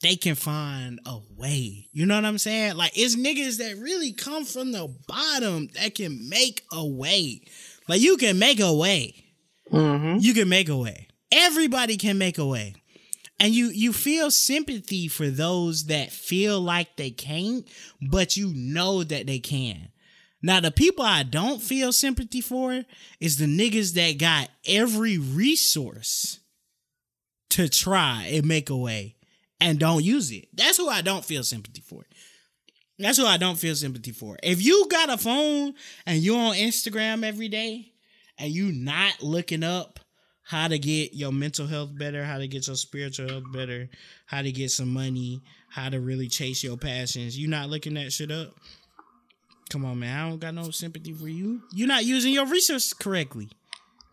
they 0.03 0.17
can 0.17 0.35
find 0.35 1.01
a 1.07 1.19
way. 1.37 1.89
You 1.93 2.07
know 2.07 2.15
what 2.17 2.25
I'm 2.25 2.39
saying? 2.39 2.77
Like 2.77 2.93
it's 2.97 3.17
niggas 3.17 3.59
that 3.59 3.77
really 3.79 4.13
come 4.13 4.45
from 4.45 4.73
the 4.73 4.93
bottom 5.07 5.69
that 5.75 5.95
can 5.95 6.29
make 6.29 6.63
a 6.73 6.87
way. 6.87 7.43
Like 7.89 8.01
you 8.01 8.17
can 8.17 8.39
make 8.39 8.61
a 8.61 8.73
way. 8.73 9.25
Mm-hmm. 9.73 10.19
You 10.21 10.35
can 10.35 10.49
make 10.49 10.69
a 10.69 10.77
way. 10.77 11.09
Everybody 11.31 11.97
can 11.97 12.19
make 12.19 12.39
a 12.39 12.47
way. 12.47 12.75
And 13.41 13.53
you 13.53 13.67
you 13.67 13.93
feel 13.93 14.31
sympathy 14.31 15.07
for 15.09 15.29
those 15.29 15.85
that 15.85 16.11
feel 16.11 16.61
like 16.61 16.97
they 16.97 17.11
can't, 17.11 17.69
but 18.11 18.37
you 18.37 18.53
know 18.55 19.05
that 19.05 19.27
they 19.27 19.39
can. 19.39 19.89
Now 20.43 20.61
the 20.61 20.71
people 20.71 21.05
I 21.05 21.25
don't 21.25 21.61
feel 21.61 21.93
sympathy 21.93 22.41
for 22.41 22.85
is 23.21 23.39
the 23.39 23.47
niggas 23.47 23.95
that 23.95 24.19
got 24.19 24.49
every 24.67 25.19
resource 25.19 26.41
to 27.51 27.69
try 27.69 28.29
and 28.33 28.47
make 28.47 28.71
a 28.71 28.77
way 28.77 29.17
and 29.61 29.79
don't 29.79 30.05
use 30.05 30.31
it. 30.31 30.49
That's 30.55 30.77
who 30.77 30.89
I 30.89 31.03
don't 31.03 31.25
feel 31.25 31.43
sympathy 31.43 31.81
for. 31.81 32.05
That's 32.99 33.19
who 33.19 33.27
I 33.27 33.37
don't 33.37 33.59
feel 33.59 33.75
sympathy 33.75 34.13
for. 34.13 34.37
If 34.43 34.65
you 34.65 34.87
got 34.89 35.11
a 35.11 35.19
phone 35.19 35.75
and 36.07 36.19
you 36.19 36.37
on 36.37 36.55
Instagram 36.57 37.25
every 37.25 37.49
day 37.49 37.93
and 38.39 38.51
you 38.51 38.73
not 38.73 39.23
looking 39.23 39.63
up 39.63 40.01
how 40.43 40.67
to 40.67 40.79
get 40.79 41.15
your 41.15 41.33
mental 41.33 41.67
health 41.67 41.91
better, 41.97 42.25
how 42.25 42.39
to 42.39 42.49
get 42.49 42.67
your 42.67 42.77
spiritual 42.77 43.29
health 43.29 43.45
better, 43.53 43.89
how 44.27 44.43
to 44.43 44.51
get 44.51 44.71
some 44.71 44.93
money, 44.93 45.43
how 45.71 45.89
to 45.89 46.01
really 46.01 46.29
chase 46.29 46.65
your 46.65 46.77
passions. 46.77 47.39
You 47.39 47.49
not 47.49 47.69
looking 47.69 47.95
that 47.95 48.13
shit 48.13 48.31
up? 48.31 48.55
Come 49.71 49.85
on, 49.85 49.99
man. 49.99 50.19
I 50.19 50.29
don't 50.29 50.39
got 50.39 50.55
no 50.55 50.71
sympathy 50.71 51.13
for 51.13 51.29
you. 51.29 51.63
You're 51.73 51.89
not 51.89 52.05
using 52.05 52.33
your 52.33 52.47
resources 52.47 52.93
correctly. 52.93 53.51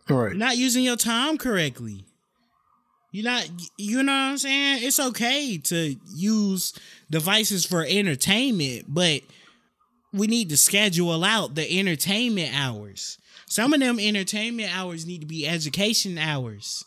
Right. 0.08 0.28
You're 0.28 0.34
not 0.34 0.56
using 0.56 0.84
your 0.84 0.96
time 0.96 1.38
correctly. 1.38 2.04
You're 3.10 3.24
not, 3.24 3.48
you 3.78 4.02
know 4.02 4.12
what 4.12 4.18
I'm 4.18 4.38
saying? 4.38 4.80
It's 4.82 5.00
okay 5.00 5.56
to 5.58 5.96
use 6.14 6.74
devices 7.10 7.64
for 7.64 7.82
entertainment, 7.82 8.84
but 8.88 9.22
we 10.12 10.26
need 10.26 10.50
to 10.50 10.56
schedule 10.56 11.24
out 11.24 11.54
the 11.54 11.78
entertainment 11.78 12.54
hours. 12.54 13.18
Some 13.46 13.72
of 13.72 13.80
them 13.80 13.98
entertainment 13.98 14.76
hours 14.76 15.06
need 15.06 15.20
to 15.22 15.26
be 15.26 15.46
education 15.46 16.18
hours. 16.18 16.84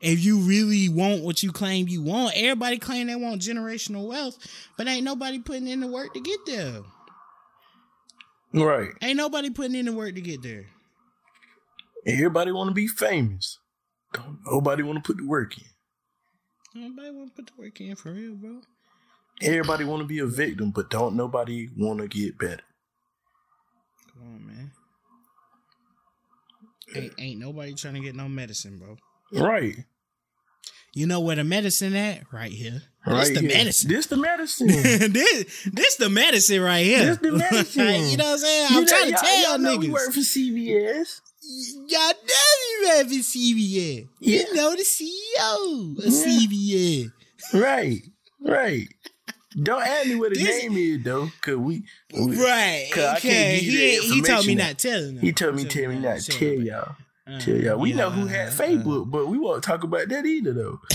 If 0.00 0.24
you 0.24 0.38
really 0.38 0.88
want 0.88 1.22
what 1.22 1.42
you 1.42 1.52
claim 1.52 1.88
you 1.88 2.02
want, 2.02 2.34
everybody 2.36 2.78
claim 2.78 3.08
they 3.08 3.16
want 3.16 3.42
generational 3.42 4.08
wealth, 4.08 4.38
but 4.76 4.86
ain't 4.86 5.04
nobody 5.04 5.38
putting 5.38 5.68
in 5.68 5.80
the 5.80 5.86
work 5.86 6.14
to 6.14 6.20
get 6.20 6.40
there. 6.46 6.82
Right. 8.52 8.90
Ain't 9.02 9.16
nobody 9.16 9.50
putting 9.50 9.74
in 9.74 9.86
the 9.86 9.92
work 9.92 10.14
to 10.14 10.20
get 10.20 10.42
there. 10.42 10.66
Everybody 12.06 12.52
want 12.52 12.68
to 12.68 12.74
be 12.74 12.86
famous. 12.86 13.58
Don't 14.12 14.38
nobody 14.46 14.82
want 14.82 15.02
to 15.02 15.06
put 15.06 15.18
the 15.18 15.26
work 15.26 15.58
in. 15.58 15.64
Nobody 16.74 17.10
want 17.10 17.34
to 17.34 17.42
put 17.42 17.46
the 17.54 17.62
work 17.62 17.80
in 17.80 17.96
for 17.96 18.12
real, 18.12 18.34
bro. 18.34 18.60
Everybody 19.42 19.84
want 19.84 20.02
to 20.02 20.06
be 20.06 20.20
a 20.20 20.26
victim, 20.26 20.70
but 20.70 20.88
don't 20.88 21.16
nobody 21.16 21.68
want 21.76 22.00
to 22.00 22.08
get 22.08 22.38
better. 22.38 22.62
Come 24.12 24.22
on, 24.22 24.46
man. 24.46 24.70
Ain't, 26.94 27.12
ain't 27.18 27.40
nobody 27.40 27.74
trying 27.74 27.94
to 27.94 28.00
get 28.00 28.14
no 28.14 28.28
medicine, 28.28 28.78
bro. 28.78 28.96
Right. 29.32 29.76
You 30.94 31.06
know 31.06 31.20
where 31.20 31.36
the 31.36 31.44
medicine 31.44 31.94
at? 31.94 32.32
Right 32.32 32.52
here. 32.52 32.82
Right. 33.06 33.20
This 33.20 33.30
the 33.30 33.40
here. 33.40 33.56
medicine. 33.58 33.88
This 33.90 34.06
the 34.06 34.16
medicine. 34.16 34.66
this, 35.12 35.68
this 35.72 35.96
the 35.96 36.08
medicine 36.10 36.60
right 36.60 36.84
here. 36.84 37.06
This 37.06 37.18
the 37.18 37.32
medicine. 37.38 37.86
Like, 37.86 38.00
you 38.10 38.16
know 38.16 38.24
what 38.24 38.32
I'm 38.32 38.38
saying? 38.38 38.66
I'm 38.70 38.74
know, 38.82 38.86
trying 38.86 39.04
to 39.04 39.10
y'all- 39.10 39.20
tell 39.20 39.42
y'all 39.50 39.58
know 39.58 39.76
we 39.76 39.86
niggas. 39.88 39.92
work 39.92 40.12
for 40.12 40.20
CVS. 40.20 41.20
Y'all 41.88 42.00
know 42.00 42.54
you 42.68 42.88
work 42.98 43.06
for 43.06 43.14
CBN. 43.14 44.08
Yeah. 44.20 44.40
You 44.40 44.54
know 44.54 44.70
the 44.74 44.82
CEO 44.82 45.98
of 45.98 46.04
Yeah. 46.04 46.26
CBN. 46.26 47.12
Right. 47.54 48.02
Right. 48.40 48.88
Don't 49.62 49.82
ask 49.86 50.06
me 50.06 50.16
what 50.16 50.34
the 50.34 50.38
This- 50.42 50.62
name 50.64 50.76
is 50.76 51.02
though, 51.04 51.30
cause 51.40 51.56
we, 51.56 51.84
we 52.12 52.36
Right. 52.36 52.88
'Cause 52.92 53.04
I 53.04 53.20
can't 53.20 53.24
Okay. 53.56 53.60
you 53.60 53.70
He, 54.02 54.14
he 54.16 54.22
told 54.22 54.46
me 54.46 54.54
not 54.56 54.78
telling 54.78 55.14
them. 55.14 55.24
he 55.24 55.32
told 55.32 55.54
me 55.54 55.64
tell 55.64 55.88
me 55.88 55.98
not 56.00 56.18
to 56.20 56.30
tell 56.32 56.48
y'all. 56.62 56.96
Uh, 57.26 57.40
tell 57.40 57.56
y'all. 57.56 57.78
We 57.78 57.92
know 57.92 58.10
who 58.10 58.22
uh, 58.22 58.26
had 58.26 58.48
uh. 58.48 58.52
Facebook, 58.52 59.10
but 59.10 59.28
we 59.28 59.38
won't 59.38 59.62
talk 59.64 59.82
about 59.84 60.08
that 60.08 60.26
either 60.26 60.52
though. 60.52 60.80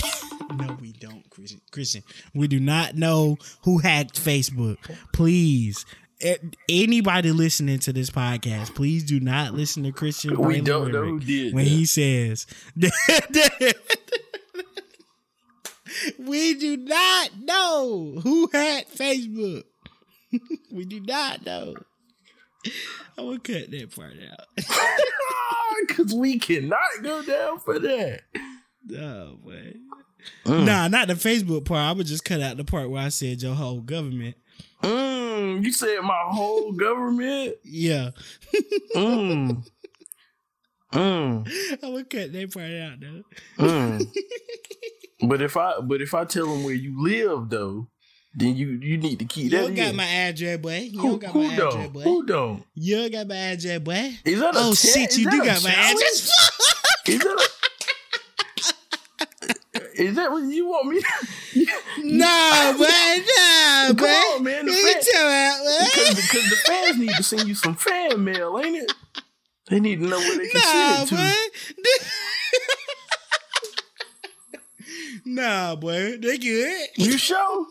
No, 0.54 0.76
we 0.82 0.91
Christian. 1.32 1.60
Christian, 1.70 2.02
we 2.34 2.46
do 2.46 2.60
not 2.60 2.94
know 2.94 3.38
who 3.64 3.78
hacked 3.78 4.22
Facebook. 4.22 4.76
Please, 5.12 5.86
eh, 6.20 6.36
anybody 6.68 7.32
listening 7.32 7.78
to 7.80 7.92
this 7.92 8.10
podcast, 8.10 8.74
please 8.74 9.02
do 9.02 9.18
not 9.18 9.54
listen 9.54 9.82
to 9.84 9.92
Christian. 9.92 10.38
We 10.38 10.60
don't 10.60 10.92
know 10.92 11.04
who 11.04 11.20
did 11.20 11.54
when 11.54 11.64
that. 11.64 11.70
he 11.70 11.86
says. 11.86 12.46
we 16.18 16.54
do 16.54 16.76
not 16.76 17.30
know 17.40 18.20
who 18.22 18.50
hacked 18.52 18.96
Facebook. 18.96 19.64
we 20.70 20.84
do 20.84 21.00
not 21.00 21.46
know. 21.46 21.74
I'm 23.18 23.24
gonna 23.24 23.38
cut 23.40 23.70
that 23.70 23.94
part 23.94 24.14
out. 24.30 24.46
Cause 25.88 26.14
we 26.14 26.38
cannot 26.38 26.78
go 27.02 27.22
down 27.22 27.58
for 27.58 27.78
that. 27.78 28.20
Oh 28.90 29.36
boy. 29.42 29.74
Mm. 30.46 30.64
Nah, 30.66 30.88
not 30.88 31.08
the 31.08 31.14
Facebook 31.14 31.64
part. 31.64 31.80
I 31.80 31.92
would 31.92 32.06
just 32.06 32.24
cut 32.24 32.40
out 32.40 32.56
the 32.56 32.64
part 32.64 32.88
where 32.90 33.02
I 33.02 33.08
said 33.08 33.42
your 33.42 33.54
whole 33.54 33.80
government. 33.80 34.36
Mm, 34.82 35.64
you 35.64 35.72
said 35.72 36.00
my 36.02 36.20
whole 36.28 36.72
government. 36.72 37.56
Yeah. 37.64 38.10
Mm. 38.94 39.64
Mm. 40.92 41.78
I 41.82 41.88
would 41.88 42.10
cut 42.10 42.32
that 42.32 42.52
part 42.52 42.70
out 42.72 43.00
though. 43.00 43.22
Mm. 43.64 44.06
but 45.28 45.42
if 45.42 45.56
I 45.56 45.80
but 45.80 46.00
if 46.02 46.14
I 46.14 46.24
tell 46.24 46.46
them 46.46 46.64
where 46.64 46.74
you 46.74 47.00
live 47.02 47.48
though, 47.48 47.88
then 48.34 48.54
you 48.56 48.78
you 48.82 48.98
need 48.98 49.18
to 49.20 49.24
keep 49.24 49.44
You 49.44 49.50
that 49.50 49.60
don't 49.62 49.70
in. 49.70 49.76
got 49.76 49.94
my 49.94 50.04
address, 50.06 50.58
boy. 50.58 50.88
You 50.92 51.00
who 51.00 51.08
don't 51.10 51.18
got 51.20 51.30
who 51.32 51.42
my 51.48 51.54
address, 51.54 51.72
don't? 51.74 51.92
boy. 51.92 52.00
Who 52.02 52.26
don't? 52.26 52.64
You 52.74 52.96
don't 52.96 53.12
got 53.12 53.26
my 53.28 53.36
address, 53.36 53.78
boy. 53.80 54.14
Is 54.24 54.40
that 54.40 54.54
a 54.54 54.58
Oh 54.58 54.74
shit, 54.74 55.16
you 55.18 55.30
do 55.30 55.38
got 55.44 55.62
my 55.62 55.70
challenge? 55.70 55.96
address. 55.96 56.58
Is 57.06 57.18
that 57.18 57.26
a, 57.26 57.48
Is 60.02 60.16
that 60.16 60.30
what 60.30 60.42
you 60.44 60.66
want 60.66 60.86
me? 60.88 61.00
To, 61.00 61.66
nah, 62.04 62.72
boy, 62.72 62.84
nah, 62.84 63.86
Come 63.88 63.96
boy. 63.96 64.06
on, 64.06 64.42
man, 64.44 64.66
the 64.66 64.72
fan- 64.72 65.02
tell 65.02 65.28
out, 65.28 65.86
because, 65.94 66.14
because 66.16 66.50
the 66.50 66.56
fans 66.56 66.98
need 66.98 67.10
to 67.16 67.22
send 67.22 67.48
you 67.48 67.54
some 67.54 67.74
fan 67.76 68.22
mail, 68.24 68.58
ain't 68.58 68.76
it? 68.76 68.92
They 69.68 69.78
need 69.80 70.00
to 70.00 70.06
know 70.08 70.18
where 70.18 70.38
they 70.38 70.48
can 70.48 70.60
Nah, 70.60 71.04
send 71.04 71.38
it 71.78 71.84
to. 71.84 72.04
nah, 75.24 75.76
boy. 75.76 76.16
They 76.18 76.38
good. 76.38 76.88
You 76.96 77.16
sure? 77.18 77.66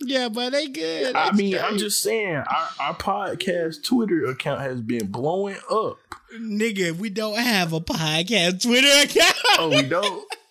Yeah, 0.00 0.28
but 0.28 0.50
they 0.52 0.68
good. 0.68 1.16
I 1.16 1.32
mean, 1.32 1.58
I'm 1.58 1.78
just 1.78 2.00
saying, 2.02 2.36
our, 2.36 2.68
our 2.80 2.94
podcast 2.94 3.82
Twitter 3.84 4.26
account 4.26 4.60
has 4.60 4.80
been 4.80 5.06
blowing 5.08 5.56
up. 5.70 5.98
nigga. 6.38 6.94
We 6.96 7.10
don't 7.10 7.38
have 7.38 7.72
a 7.72 7.80
podcast 7.80 8.62
Twitter 8.62 8.88
account. 9.04 9.36
Oh, 9.58 9.68
we 9.70 9.82
don't? 9.82 10.24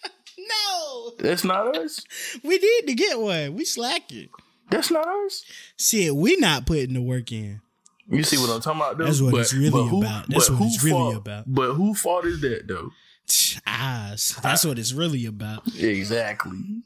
That's 1.19 1.43
not 1.43 1.75
us? 1.77 2.03
we 2.43 2.57
need 2.57 2.87
to 2.87 2.93
get 2.93 3.19
one. 3.19 3.55
We 3.55 3.65
slacking. 3.65 4.29
That's 4.69 4.89
not 4.91 5.07
us? 5.07 5.43
Shit, 5.77 6.15
we 6.15 6.35
not 6.37 6.65
putting 6.65 6.93
the 6.93 7.01
work 7.01 7.31
in. 7.31 7.61
You 8.09 8.23
see 8.23 8.37
what 8.37 8.49
I'm 8.49 8.61
talking 8.61 8.81
about, 8.81 8.97
though? 8.97 9.05
That's 9.05 9.21
what 9.21 9.33
it's 9.35 9.53
really 9.53 9.87
who, 9.87 10.01
about. 10.01 10.29
That's 10.29 10.49
but 10.49 10.59
what 10.59 10.67
it's 10.67 10.83
really 10.83 10.97
fault- 10.97 11.15
about. 11.15 11.43
But 11.47 11.73
who 11.73 11.93
fault 11.95 12.25
is 12.25 12.41
that, 12.41 12.67
though? 12.67 12.91
Ah, 13.65 14.11
that's 14.43 14.65
what 14.65 14.77
it's 14.77 14.93
really 14.93 15.25
about. 15.25 15.67
Exactly. 15.77 16.81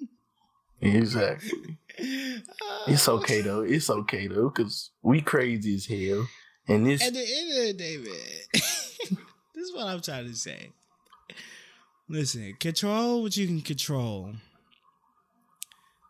Exactly. 0.82 1.78
It's 2.88 3.10
okay, 3.10 3.42
though. 3.42 3.62
It's 3.62 3.90
okay, 3.90 4.28
though, 4.28 4.48
because 4.50 4.92
we 5.02 5.20
crazy 5.20 5.76
as 5.76 5.86
hell. 5.86 6.26
And 6.66 6.88
this, 6.88 7.04
At 7.06 7.14
the 7.14 7.20
end 7.20 7.50
of 7.52 7.68
the 7.68 7.74
day, 7.74 7.98
man, 7.98 8.14
this 8.54 9.66
is 9.66 9.74
what 9.76 9.88
I'm 9.88 10.00
trying 10.00 10.28
to 10.28 10.34
say. 10.36 10.70
Listen, 12.12 12.56
control 12.60 13.22
what 13.22 13.38
you 13.38 13.46
can 13.46 13.62
control. 13.62 14.32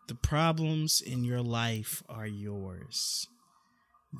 The 0.08 0.14
problems 0.14 1.02
in 1.02 1.24
your 1.24 1.42
life 1.42 2.02
are 2.08 2.26
yours. 2.26 3.26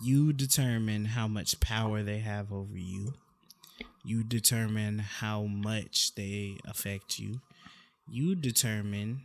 You 0.03 0.35
determine 0.35 1.07
how 1.07 1.27
much 1.27 1.59
power 1.59 2.03
they 2.03 2.19
have 2.19 2.53
over 2.53 2.77
you. 2.77 3.15
You 4.05 4.23
determine 4.23 4.99
how 4.99 5.45
much 5.45 6.15
they 6.17 6.59
affect 6.67 7.19
you. 7.19 7.41
You 8.07 8.35
determine 8.35 9.23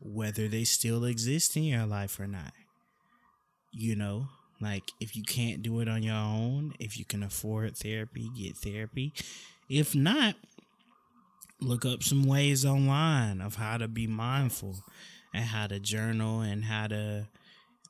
whether 0.00 0.48
they 0.48 0.64
still 0.64 1.04
exist 1.04 1.58
in 1.58 1.64
your 1.64 1.84
life 1.84 2.18
or 2.18 2.26
not. 2.26 2.52
You 3.70 3.96
know, 3.96 4.28
like 4.62 4.92
if 4.98 5.14
you 5.14 5.24
can't 5.24 5.62
do 5.62 5.80
it 5.80 5.88
on 5.88 6.02
your 6.02 6.14
own, 6.14 6.72
if 6.80 6.98
you 6.98 7.04
can 7.04 7.22
afford 7.22 7.76
therapy, 7.76 8.30
get 8.34 8.56
therapy. 8.56 9.12
If 9.68 9.94
not, 9.94 10.36
look 11.60 11.84
up 11.84 12.02
some 12.02 12.24
ways 12.24 12.64
online 12.64 13.40
of 13.40 13.56
how 13.56 13.76
to 13.78 13.88
be 13.88 14.06
mindful 14.06 14.76
and 15.32 15.44
how 15.44 15.66
to 15.66 15.80
journal 15.80 16.40
and 16.40 16.64
how 16.64 16.86
to 16.86 17.26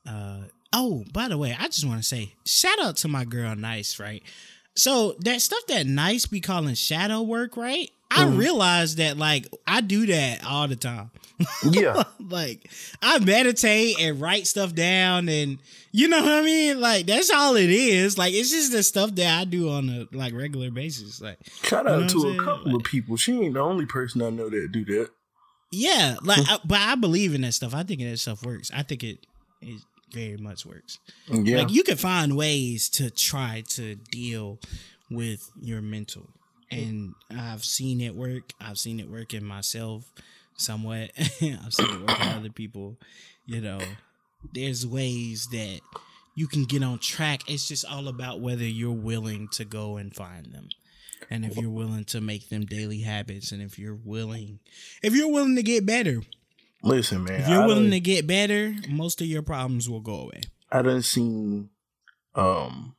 uh 0.07 0.39
oh 0.73 1.03
by 1.11 1.27
the 1.27 1.37
way 1.37 1.55
i 1.59 1.65
just 1.65 1.85
want 1.85 1.99
to 1.99 2.07
say 2.07 2.33
shout 2.45 2.79
out 2.79 2.97
to 2.97 3.07
my 3.07 3.25
girl 3.25 3.55
nice 3.55 3.99
right? 3.99 4.23
So 4.75 5.15
that 5.21 5.41
stuff 5.41 5.65
that 5.67 5.87
nice 5.87 6.27
be 6.27 6.39
calling 6.39 6.75
shadow 6.75 7.23
work 7.23 7.57
right 7.57 7.89
i 8.11 8.23
mm-hmm. 8.23 8.37
realized 8.37 8.97
that 8.97 9.17
like 9.17 9.47
i 9.65 9.81
do 9.81 10.05
that 10.05 10.43
all 10.45 10.67
the 10.67 10.75
time 10.75 11.09
yeah. 11.63 12.03
like 12.29 12.69
I 13.01 13.19
meditate 13.19 13.99
and 13.99 14.19
write 14.19 14.47
stuff 14.47 14.73
down 14.73 15.29
and 15.29 15.59
you 15.91 16.07
know 16.07 16.21
what 16.21 16.31
I 16.31 16.41
mean? 16.41 16.79
Like 16.79 17.05
that's 17.05 17.29
all 17.29 17.55
it 17.55 17.69
is. 17.69 18.17
Like 18.17 18.33
it's 18.33 18.49
just 18.49 18.71
the 18.71 18.83
stuff 18.83 19.13
that 19.15 19.41
I 19.41 19.45
do 19.45 19.69
on 19.69 19.89
a 19.89 20.15
like 20.15 20.33
regular 20.33 20.71
basis. 20.71 21.21
Like 21.21 21.37
Shout 21.63 21.85
You 21.85 21.91
know 21.91 22.03
out 22.03 22.09
to 22.09 22.27
a 22.29 22.43
couple 22.43 22.75
of 22.75 22.83
people. 22.83 23.17
She 23.17 23.39
ain't 23.39 23.53
the 23.53 23.59
only 23.59 23.85
person 23.85 24.21
I 24.21 24.29
know 24.29 24.49
that 24.49 24.71
do 24.71 24.85
that. 24.85 25.09
yeah, 25.71 26.15
like 26.23 26.39
hmm. 26.39 26.53
I, 26.53 26.59
but 26.65 26.79
I 26.79 26.95
believe 26.95 27.35
in 27.35 27.41
that 27.41 27.53
stuff. 27.53 27.75
I 27.75 27.83
think 27.83 28.01
that 28.01 28.17
stuff 28.17 28.43
works. 28.43 28.71
I 28.73 28.83
think 28.83 29.03
it 29.03 29.25
it 29.61 29.81
very 30.11 30.37
much 30.37 30.65
works. 30.65 30.99
Yeah. 31.27 31.59
Like 31.59 31.71
you 31.71 31.83
can 31.83 31.97
find 31.97 32.35
ways 32.35 32.89
to 32.89 33.09
try 33.11 33.63
to 33.69 33.95
deal 33.95 34.59
with 35.11 35.49
your 35.59 35.81
mental. 35.81 36.29
And 36.71 37.13
I've 37.31 37.63
seen 37.63 38.01
it 38.01 38.15
work. 38.15 38.51
I've 38.59 38.77
seen 38.77 38.99
it 38.99 39.09
work 39.09 39.33
in 39.33 39.43
myself 39.45 40.11
somewhat. 40.57 41.11
I've 41.17 41.73
seen 41.73 41.89
it 41.89 41.99
work 42.01 42.19
in 42.21 42.27
other 42.29 42.49
people. 42.49 42.97
You 43.45 43.61
know, 43.61 43.79
there's 44.53 44.85
ways 44.85 45.47
that 45.51 45.79
you 46.35 46.47
can 46.47 46.65
get 46.65 46.83
on 46.83 46.99
track. 46.99 47.41
It's 47.49 47.67
just 47.67 47.85
all 47.85 48.07
about 48.07 48.41
whether 48.41 48.65
you're 48.65 48.91
willing 48.91 49.47
to 49.53 49.65
go 49.65 49.97
and 49.97 50.13
find 50.13 50.47
them. 50.53 50.67
and 51.31 51.45
if 51.45 51.55
you're 51.57 51.69
willing 51.71 52.03
to 52.05 52.21
make 52.21 52.49
them 52.49 52.65
daily 52.65 52.99
habits, 53.01 53.51
and 53.51 53.61
if 53.61 53.79
you're 53.79 53.97
willing, 54.03 54.59
if 55.01 55.15
you're 55.15 55.31
willing 55.31 55.55
to 55.55 55.63
get 55.63 55.85
better, 55.85 56.21
Listen, 56.83 57.23
man. 57.23 57.41
if 57.41 57.47
you're 57.49 57.63
I 57.63 57.65
willing 57.65 57.89
to 57.91 57.99
get 57.99 58.27
better, 58.27 58.75
most 58.89 59.19
of 59.21 59.27
your 59.27 59.41
problems 59.41 59.89
will 59.89 59.99
go 60.01 60.13
away. 60.21 60.41
I 60.71 60.81
done 60.83 61.01
seen, 61.01 61.69
um, 62.35 62.95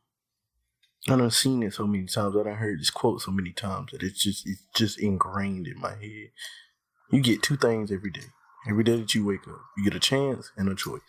I 1.10 1.16
done 1.16 1.30
seen 1.30 1.62
it 1.62 1.74
so 1.74 1.86
many 1.86 2.06
times. 2.06 2.36
I 2.36 2.42
done 2.42 2.56
heard 2.56 2.80
this 2.80 2.90
quote 2.90 3.20
so 3.22 3.30
many 3.30 3.52
times 3.52 3.92
that 3.92 4.02
it's 4.02 4.22
just 4.22 4.46
it's 4.46 4.62
just 4.74 4.98
ingrained 4.98 5.66
in 5.66 5.80
my 5.80 5.90
head. 5.94 6.30
You 7.10 7.22
get 7.22 7.42
two 7.42 7.56
things 7.56 7.90
every 7.90 8.10
day. 8.10 8.26
Every 8.68 8.84
day 8.84 8.96
that 9.00 9.14
you 9.14 9.24
wake 9.24 9.46
up, 9.48 9.60
you 9.76 9.84
get 9.84 9.94
a 9.94 10.00
chance 10.00 10.50
and 10.56 10.68
a 10.68 10.74
choice. 10.74 11.00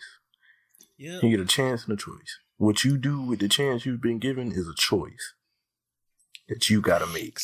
Yeah. 0.96 1.18
You 1.22 1.30
get 1.30 1.40
a 1.40 1.46
chance 1.46 1.84
and 1.84 1.92
a 1.92 1.96
choice. 1.96 2.38
What 2.56 2.84
you 2.84 2.96
do 2.96 3.20
with 3.20 3.40
the 3.40 3.48
chance 3.48 3.84
you've 3.84 4.02
been 4.02 4.18
given 4.18 4.52
is 4.52 4.68
a 4.68 4.74
choice 4.74 5.34
that 6.48 6.70
you 6.70 6.80
gotta 6.80 7.06
make. 7.06 7.38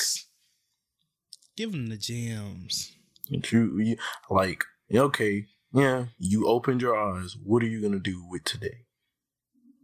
Give 1.57 1.73
them 1.73 1.89
the 1.89 1.97
gems. 1.97 2.93
That 3.31 3.51
you, 3.51 3.79
you 3.79 3.97
like 4.31 4.65
okay, 4.93 5.47
yeah, 5.73 6.07
you 6.19 6.47
opened 6.47 6.81
your 6.81 6.97
eyes. 6.97 7.37
What 7.43 7.63
are 7.63 7.67
you 7.67 7.83
gonna 7.83 7.99
do 7.99 8.25
with 8.29 8.45
today? 8.45 8.87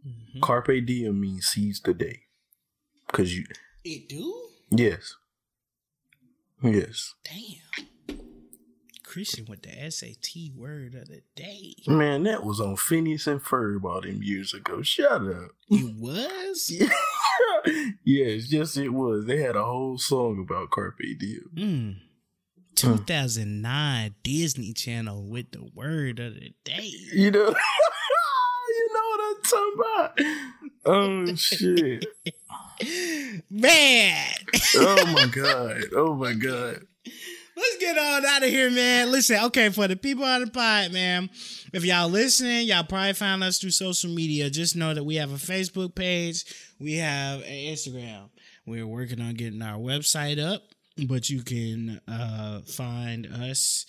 Mhm. 0.07 0.41
Carpe 0.41 0.85
diem 0.85 1.19
means 1.19 1.45
seize 1.45 1.81
the 1.81 1.93
day. 1.93 2.22
Cause 3.13 3.31
you, 3.33 3.45
It 3.85 4.09
do? 4.09 4.33
yes, 4.71 5.15
yes, 6.61 7.13
Damn. 7.23 8.17
Christian 9.03 9.45
with 9.47 9.61
the 9.61 9.91
SAT 9.91 10.53
word 10.57 10.95
of 10.95 11.07
the 11.07 11.21
day. 11.35 11.75
man, 11.87 12.23
that 12.23 12.43
was 12.43 12.59
on 12.59 12.75
Phineas 12.75 13.27
and 13.27 13.39
Ferb 13.39 13.83
all 13.83 14.01
them 14.01 14.23
years 14.23 14.53
ago. 14.55 14.81
Shut 14.81 15.11
up. 15.21 15.51
It 15.69 15.95
was? 15.99 16.71
yes, 18.03 18.51
yes, 18.51 18.75
it 18.77 18.91
was. 18.91 19.25
They 19.27 19.37
had 19.41 19.55
a 19.55 19.63
whole 19.63 19.99
song 19.99 20.39
about 20.39 20.71
Carpe 20.71 20.97
Diem. 21.19 21.51
Mm. 21.55 21.95
2009 22.75 24.15
Disney 24.23 24.73
Channel 24.73 25.23
with 25.29 25.51
the 25.51 25.69
word 25.75 26.19
of 26.19 26.33
the 26.33 26.53
day. 26.63 26.89
You 27.13 27.29
know, 27.29 27.49
you 28.69 28.89
know 28.93 29.05
what 29.11 29.21
I'm 29.37 29.43
talking 29.43 29.73
about. 29.77 30.19
Oh 30.85 31.25
shit! 31.35 32.05
Man, 33.49 34.27
Oh 34.75 35.05
my 35.13 35.25
god! 35.31 35.83
Oh 35.95 36.13
my 36.15 36.33
god! 36.33 36.85
let's 37.55 37.77
get 37.77 37.97
on 37.97 38.25
out 38.25 38.43
of 38.43 38.49
here, 38.49 38.69
man. 38.71 39.11
Listen, 39.11 39.43
okay, 39.45 39.69
for 39.69 39.87
the 39.87 39.95
people 39.95 40.23
on 40.23 40.41
the 40.41 40.51
pod, 40.51 40.91
man, 40.91 41.29
if 41.71 41.85
y'all 41.85 42.09
listening, 42.09 42.67
y'all 42.67 42.83
probably 42.83 43.13
found 43.13 43.43
us 43.43 43.59
through 43.59 43.71
social 43.71 44.09
media. 44.09 44.49
Just 44.49 44.75
know 44.75 44.93
that 44.93 45.03
we 45.03 45.15
have 45.15 45.31
a 45.31 45.35
Facebook 45.35 45.95
page, 45.95 46.45
we 46.79 46.95
have 46.95 47.41
an 47.41 47.47
Instagram. 47.47 48.29
We're 48.65 48.87
working 48.87 49.21
on 49.21 49.33
getting 49.35 49.61
our 49.61 49.77
website 49.77 50.43
up, 50.43 50.63
but 51.07 51.29
you 51.29 51.43
can 51.43 51.99
uh, 52.07 52.61
find 52.61 53.27
us 53.27 53.85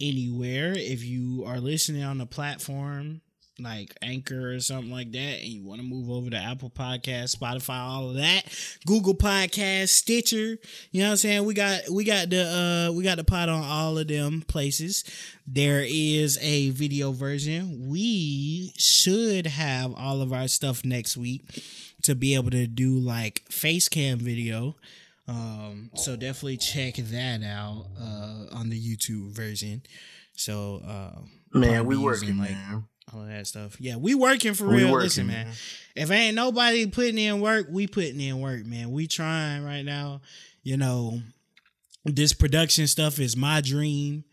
anywhere 0.00 0.72
if 0.76 1.04
you 1.04 1.44
are 1.46 1.60
listening 1.60 2.02
on 2.02 2.20
a 2.20 2.26
platform 2.26 3.20
like 3.60 3.94
Anchor 4.02 4.52
or 4.54 4.60
something 4.60 4.90
like 4.90 5.12
that, 5.12 5.40
and 5.40 5.44
you 5.48 5.64
want 5.64 5.80
to 5.80 5.86
move 5.86 6.10
over 6.10 6.30
to 6.30 6.36
Apple 6.36 6.70
Podcast, 6.70 7.36
Spotify, 7.36 7.80
all 7.80 8.10
of 8.10 8.16
that, 8.16 8.44
Google 8.86 9.14
Podcast, 9.14 9.88
Stitcher. 9.88 10.58
You 10.90 11.00
know 11.00 11.06
what 11.06 11.10
I'm 11.12 11.16
saying? 11.16 11.44
We 11.44 11.54
got 11.54 11.80
we 11.90 12.04
got 12.04 12.30
the 12.30 12.88
uh 12.88 12.92
we 12.92 13.02
got 13.02 13.16
the 13.16 13.24
pot 13.24 13.48
on 13.48 13.62
all 13.62 13.98
of 13.98 14.08
them 14.08 14.42
places. 14.46 15.04
There 15.46 15.84
is 15.86 16.38
a 16.40 16.70
video 16.70 17.12
version. 17.12 17.88
We 17.88 18.72
should 18.76 19.46
have 19.46 19.94
all 19.94 20.20
of 20.22 20.32
our 20.32 20.48
stuff 20.48 20.84
next 20.84 21.16
week 21.16 21.42
to 22.02 22.14
be 22.14 22.34
able 22.34 22.50
to 22.50 22.66
do 22.66 22.98
like 22.98 23.42
face 23.50 23.88
cam 23.88 24.18
video. 24.18 24.76
Um, 25.26 25.90
so 25.94 26.16
definitely 26.16 26.56
check 26.56 26.94
that 26.96 27.42
out 27.42 27.86
uh 28.00 28.56
on 28.56 28.70
the 28.70 28.80
YouTube 28.80 29.32
version. 29.32 29.82
So 30.34 30.80
uh 30.86 31.20
Man, 31.52 31.86
we 31.86 31.96
working, 31.96 32.36
like, 32.38 32.50
man. 32.50 32.84
All 33.12 33.22
of 33.22 33.28
that 33.28 33.46
stuff. 33.46 33.76
Yeah, 33.80 33.96
we 33.96 34.14
working 34.14 34.54
for 34.54 34.66
We 34.68 34.76
real. 34.76 34.92
working, 34.92 35.04
Listen, 35.04 35.26
man. 35.28 35.48
If 35.94 36.10
ain't 36.10 36.34
nobody 36.36 36.86
putting 36.86 37.18
in 37.18 37.40
work, 37.40 37.66
we 37.70 37.86
putting 37.86 38.20
in 38.20 38.40
work, 38.40 38.64
man. 38.64 38.90
We 38.92 39.06
trying 39.06 39.64
right 39.64 39.84
now. 39.84 40.20
You 40.62 40.76
know, 40.76 41.20
this 42.04 42.32
production 42.32 42.86
stuff 42.86 43.18
is 43.18 43.36
my 43.36 43.60
dream. 43.60 44.24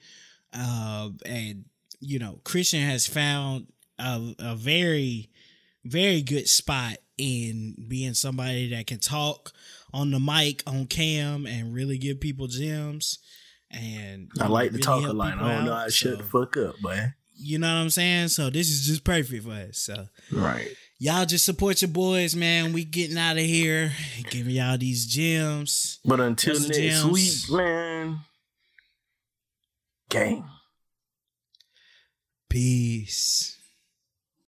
Uh, 0.53 1.09
and 1.25 1.65
you 1.99 2.19
know, 2.19 2.39
Christian 2.43 2.81
has 2.81 3.07
found 3.07 3.67
a, 3.97 4.35
a 4.39 4.55
very, 4.55 5.29
very 5.83 6.21
good 6.21 6.47
spot 6.47 6.97
in 7.17 7.75
being 7.87 8.13
somebody 8.13 8.69
that 8.75 8.87
can 8.87 8.99
talk 8.99 9.53
on 9.93 10.11
the 10.11 10.19
mic, 10.19 10.61
on 10.67 10.85
cam, 10.85 11.45
and 11.45 11.73
really 11.73 11.97
give 11.97 12.19
people 12.19 12.47
gems. 12.47 13.19
And 13.71 14.29
I 14.39 14.47
like 14.47 14.71
know, 14.71 14.79
to 14.79 14.87
really 14.89 15.03
talk 15.03 15.09
a 15.09 15.13
lot. 15.13 15.37
I 15.37 15.55
don't 15.55 15.65
know 15.65 15.73
how 15.75 15.85
to 15.85 15.91
shut 15.91 16.17
the 16.17 16.23
fuck 16.23 16.57
up, 16.57 16.75
boy. 16.81 17.13
You 17.37 17.59
know 17.59 17.67
what 17.75 17.81
I'm 17.81 17.89
saying? 17.89 18.29
So 18.29 18.49
this 18.49 18.69
is 18.69 18.87
just 18.87 19.03
perfect 19.03 19.43
for 19.43 19.51
us. 19.51 19.77
So 19.79 20.07
Right. 20.31 20.69
y'all 20.99 21.25
just 21.25 21.45
support 21.45 21.81
your 21.81 21.89
boys, 21.91 22.35
man. 22.35 22.71
We 22.73 22.85
getting 22.85 23.17
out 23.17 23.37
of 23.37 23.43
here, 23.43 23.91
giving 24.29 24.55
y'all 24.55 24.77
these 24.77 25.05
gems. 25.05 25.99
But 26.05 26.19
until 26.19 26.53
next 26.59 26.77
gems. 26.77 27.05
week, 27.49 27.57
man. 27.57 28.19
Gang. 30.09 30.49
Peace. 32.49 33.54